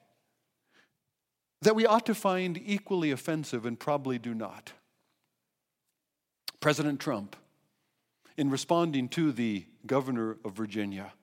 that 1.61 1.77
we 1.77 1.85
ought 1.85 2.05
to 2.07 2.13
find 2.13 2.61
equally 2.65 3.11
offensive 3.11 3.65
and 3.65 3.79
probably 3.79 4.19
do 4.19 4.33
not. 4.33 4.73
President 6.59 6.99
Trump, 6.99 7.37
in 8.35 8.49
responding 8.49 9.07
to 9.07 9.31
the 9.31 9.63
governor 9.87 10.39
of 10.43 10.51
Virginia, 10.51 11.13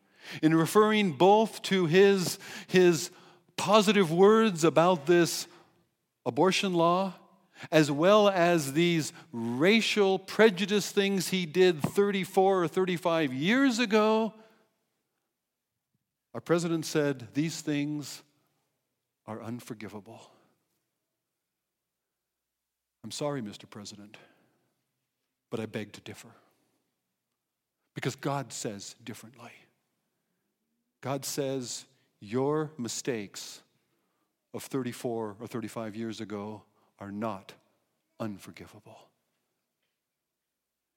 in 0.42 0.54
referring 0.54 1.12
both 1.12 1.60
to 1.64 1.84
his, 1.84 2.38
his 2.68 3.10
positive 3.58 4.10
words 4.10 4.64
about 4.64 5.04
this 5.04 5.46
abortion 6.24 6.72
law, 6.72 7.12
as 7.70 7.90
well 7.90 8.28
as 8.28 8.72
these 8.72 9.12
racial 9.32 10.18
prejudice 10.18 10.90
things 10.90 11.28
he 11.28 11.46
did 11.46 11.80
34 11.82 12.64
or 12.64 12.68
35 12.68 13.32
years 13.32 13.78
ago, 13.78 14.34
our 16.34 16.40
president 16.40 16.86
said 16.86 17.28
these 17.34 17.60
things 17.60 18.22
are 19.26 19.42
unforgivable. 19.42 20.30
I'm 23.04 23.10
sorry, 23.10 23.42
Mr. 23.42 23.68
President, 23.68 24.16
but 25.50 25.60
I 25.60 25.66
beg 25.66 25.92
to 25.92 26.00
differ. 26.00 26.28
Because 27.94 28.16
God 28.16 28.52
says 28.52 28.96
differently. 29.04 29.52
God 31.02 31.24
says 31.24 31.84
your 32.20 32.70
mistakes 32.78 33.60
of 34.54 34.62
34 34.62 35.36
or 35.40 35.46
35 35.46 35.96
years 35.96 36.20
ago 36.20 36.62
are 37.02 37.10
not 37.10 37.52
unforgivable. 38.20 39.08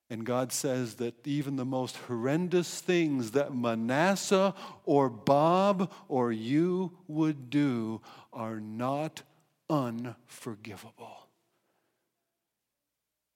And 0.07 0.23
God 0.23 0.51
says 0.51 0.95
that 0.95 1.25
even 1.25 1.55
the 1.55 1.65
most 1.65 1.97
horrendous 1.97 2.79
things 2.79 3.31
that 3.31 3.55
Manasseh 3.55 4.53
or 4.85 5.09
Bob 5.09 5.91
or 6.07 6.31
you 6.31 6.91
would 7.07 7.49
do 7.49 8.01
are 8.31 8.59
not 8.59 9.23
unforgivable. 9.67 11.27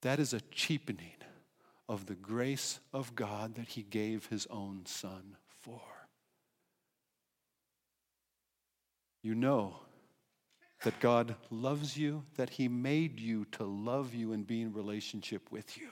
That 0.04 0.20
is 0.20 0.32
a 0.32 0.42
cheapening 0.52 1.16
of 1.88 2.06
the 2.06 2.14
grace 2.14 2.80
of 2.94 3.16
God 3.16 3.56
that 3.56 3.70
He 3.70 3.82
gave 3.82 4.28
His 4.28 4.46
own 4.52 4.82
Son 4.86 5.38
for. 5.64 5.82
You 9.24 9.34
know 9.34 9.80
that 10.84 11.00
God 11.00 11.36
loves 11.50 11.98
you, 11.98 12.24
that 12.38 12.52
He 12.52 12.68
made 12.68 13.20
you 13.20 13.46
to 13.54 13.64
love 13.64 14.14
you 14.14 14.34
and 14.34 14.48
be 14.48 14.62
in 14.62 14.74
relationship 14.74 15.52
with 15.52 15.78
you. 15.78 15.90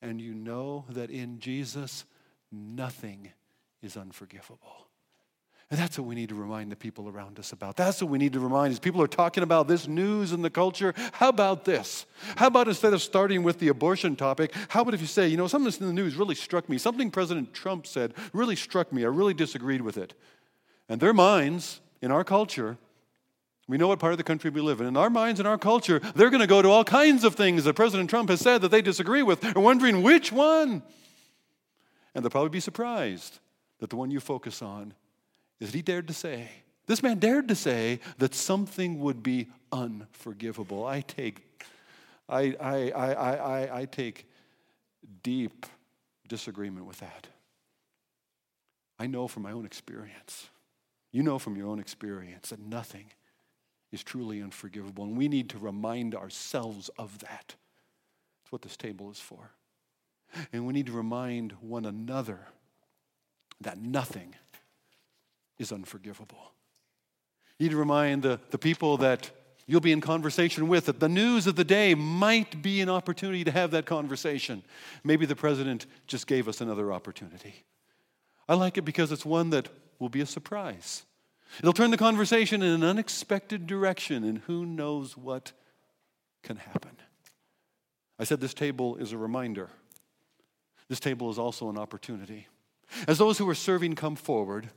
And 0.00 0.20
you 0.20 0.34
know 0.34 0.84
that 0.90 1.10
in 1.10 1.40
Jesus, 1.40 2.04
nothing 2.50 3.30
is 3.82 3.96
unforgivable. 3.96 4.88
And 5.70 5.78
that's 5.78 5.98
what 5.98 6.08
we 6.08 6.14
need 6.14 6.30
to 6.30 6.34
remind 6.34 6.72
the 6.72 6.76
people 6.76 7.10
around 7.10 7.38
us 7.38 7.52
about. 7.52 7.76
That's 7.76 8.00
what 8.00 8.10
we 8.10 8.16
need 8.16 8.32
to 8.32 8.40
remind 8.40 8.72
as 8.72 8.78
people 8.78 9.02
are 9.02 9.08
talking 9.08 9.42
about 9.42 9.68
this 9.68 9.86
news 9.86 10.32
in 10.32 10.40
the 10.40 10.48
culture. 10.48 10.94
How 11.12 11.28
about 11.28 11.66
this? 11.66 12.06
How 12.36 12.46
about 12.46 12.68
instead 12.68 12.94
of 12.94 13.02
starting 13.02 13.42
with 13.42 13.58
the 13.58 13.68
abortion 13.68 14.16
topic, 14.16 14.54
how 14.68 14.80
about 14.80 14.94
if 14.94 15.02
you 15.02 15.06
say, 15.06 15.28
you 15.28 15.36
know, 15.36 15.46
something 15.46 15.70
in 15.80 15.86
the 15.86 15.92
news 15.92 16.16
really 16.16 16.34
struck 16.34 16.70
me. 16.70 16.78
Something 16.78 17.10
President 17.10 17.52
Trump 17.52 17.86
said 17.86 18.14
really 18.32 18.56
struck 18.56 18.90
me. 18.94 19.04
I 19.04 19.08
really 19.08 19.34
disagreed 19.34 19.82
with 19.82 19.98
it. 19.98 20.14
And 20.88 21.00
their 21.00 21.12
minds 21.12 21.82
in 22.00 22.10
our 22.10 22.24
culture 22.24 22.78
we 23.68 23.76
know 23.76 23.88
what 23.88 23.98
part 23.98 24.12
of 24.12 24.18
the 24.18 24.24
country 24.24 24.48
we 24.48 24.62
live 24.62 24.80
in. 24.80 24.86
In 24.86 24.96
our 24.96 25.10
minds, 25.10 25.38
and 25.40 25.46
our 25.46 25.58
culture, 25.58 26.00
they're 26.14 26.30
going 26.30 26.40
to 26.40 26.46
go 26.46 26.62
to 26.62 26.70
all 26.70 26.84
kinds 26.84 27.22
of 27.22 27.34
things 27.34 27.64
that 27.64 27.74
President 27.74 28.08
Trump 28.08 28.30
has 28.30 28.40
said 28.40 28.62
that 28.62 28.70
they 28.70 28.80
disagree 28.80 29.22
with 29.22 29.44
and 29.44 29.62
wondering 29.62 30.02
which 30.02 30.32
one. 30.32 30.82
And 32.14 32.24
they'll 32.24 32.30
probably 32.30 32.48
be 32.48 32.60
surprised 32.60 33.38
that 33.80 33.90
the 33.90 33.96
one 33.96 34.10
you 34.10 34.20
focus 34.20 34.62
on 34.62 34.94
is 35.60 35.68
that 35.68 35.76
he 35.76 35.82
dared 35.82 36.08
to 36.08 36.14
say, 36.14 36.48
this 36.86 37.02
man 37.02 37.18
dared 37.18 37.48
to 37.48 37.54
say 37.54 38.00
that 38.16 38.34
something 38.34 39.00
would 39.00 39.22
be 39.22 39.48
unforgivable. 39.70 40.86
I 40.86 41.02
take, 41.02 41.42
I, 42.26 42.56
I, 42.58 42.90
I, 42.90 43.12
I, 43.12 43.80
I 43.80 43.84
take 43.84 44.26
deep 45.22 45.66
disagreement 46.26 46.86
with 46.86 47.00
that. 47.00 47.26
I 48.98 49.06
know 49.06 49.28
from 49.28 49.42
my 49.42 49.52
own 49.52 49.66
experience. 49.66 50.48
You 51.12 51.22
know 51.22 51.38
from 51.38 51.56
your 51.56 51.68
own 51.68 51.78
experience 51.78 52.48
that 52.48 52.60
nothing 52.60 53.12
is 53.92 54.02
truly 54.02 54.42
unforgivable. 54.42 55.04
And 55.04 55.16
we 55.16 55.28
need 55.28 55.50
to 55.50 55.58
remind 55.58 56.14
ourselves 56.14 56.90
of 56.98 57.18
that. 57.20 57.54
That's 58.42 58.52
what 58.52 58.62
this 58.62 58.76
table 58.76 59.10
is 59.10 59.18
for. 59.18 59.52
And 60.52 60.66
we 60.66 60.72
need 60.72 60.86
to 60.86 60.92
remind 60.92 61.52
one 61.60 61.84
another 61.84 62.40
that 63.60 63.78
nothing 63.78 64.34
is 65.58 65.72
unforgivable. 65.72 66.52
You 67.58 67.64
need 67.64 67.72
to 67.72 67.78
remind 67.78 68.22
the, 68.22 68.38
the 68.50 68.58
people 68.58 68.98
that 68.98 69.30
you'll 69.66 69.80
be 69.80 69.92
in 69.92 70.00
conversation 70.00 70.68
with 70.68 70.86
that 70.86 71.00
the 71.00 71.08
news 71.08 71.46
of 71.46 71.56
the 71.56 71.64
day 71.64 71.94
might 71.94 72.62
be 72.62 72.80
an 72.80 72.88
opportunity 72.88 73.44
to 73.44 73.50
have 73.50 73.70
that 73.72 73.84
conversation. 73.86 74.62
Maybe 75.02 75.26
the 75.26 75.36
president 75.36 75.86
just 76.06 76.26
gave 76.26 76.48
us 76.48 76.60
another 76.60 76.92
opportunity. 76.92 77.54
I 78.48 78.54
like 78.54 78.78
it 78.78 78.82
because 78.82 79.12
it's 79.12 79.26
one 79.26 79.50
that 79.50 79.68
will 79.98 80.08
be 80.08 80.20
a 80.20 80.26
surprise. 80.26 81.04
It'll 81.58 81.72
turn 81.72 81.90
the 81.90 81.96
conversation 81.96 82.62
in 82.62 82.72
an 82.72 82.84
unexpected 82.84 83.66
direction, 83.66 84.24
and 84.24 84.38
who 84.46 84.66
knows 84.66 85.16
what 85.16 85.52
can 86.42 86.56
happen. 86.56 86.92
I 88.18 88.24
said 88.24 88.40
this 88.40 88.54
table 88.54 88.96
is 88.96 89.12
a 89.12 89.18
reminder. 89.18 89.70
This 90.88 91.00
table 91.00 91.30
is 91.30 91.38
also 91.38 91.68
an 91.68 91.78
opportunity. 91.78 92.48
As 93.06 93.18
those 93.18 93.38
who 93.38 93.48
are 93.48 93.54
serving 93.54 93.94
come 93.94 94.16
forward, 94.16 94.70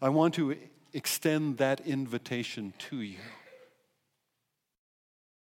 I 0.00 0.08
want 0.08 0.34
to 0.34 0.56
extend 0.92 1.58
that 1.58 1.80
invitation 1.80 2.72
to 2.78 3.00
you. 3.00 3.18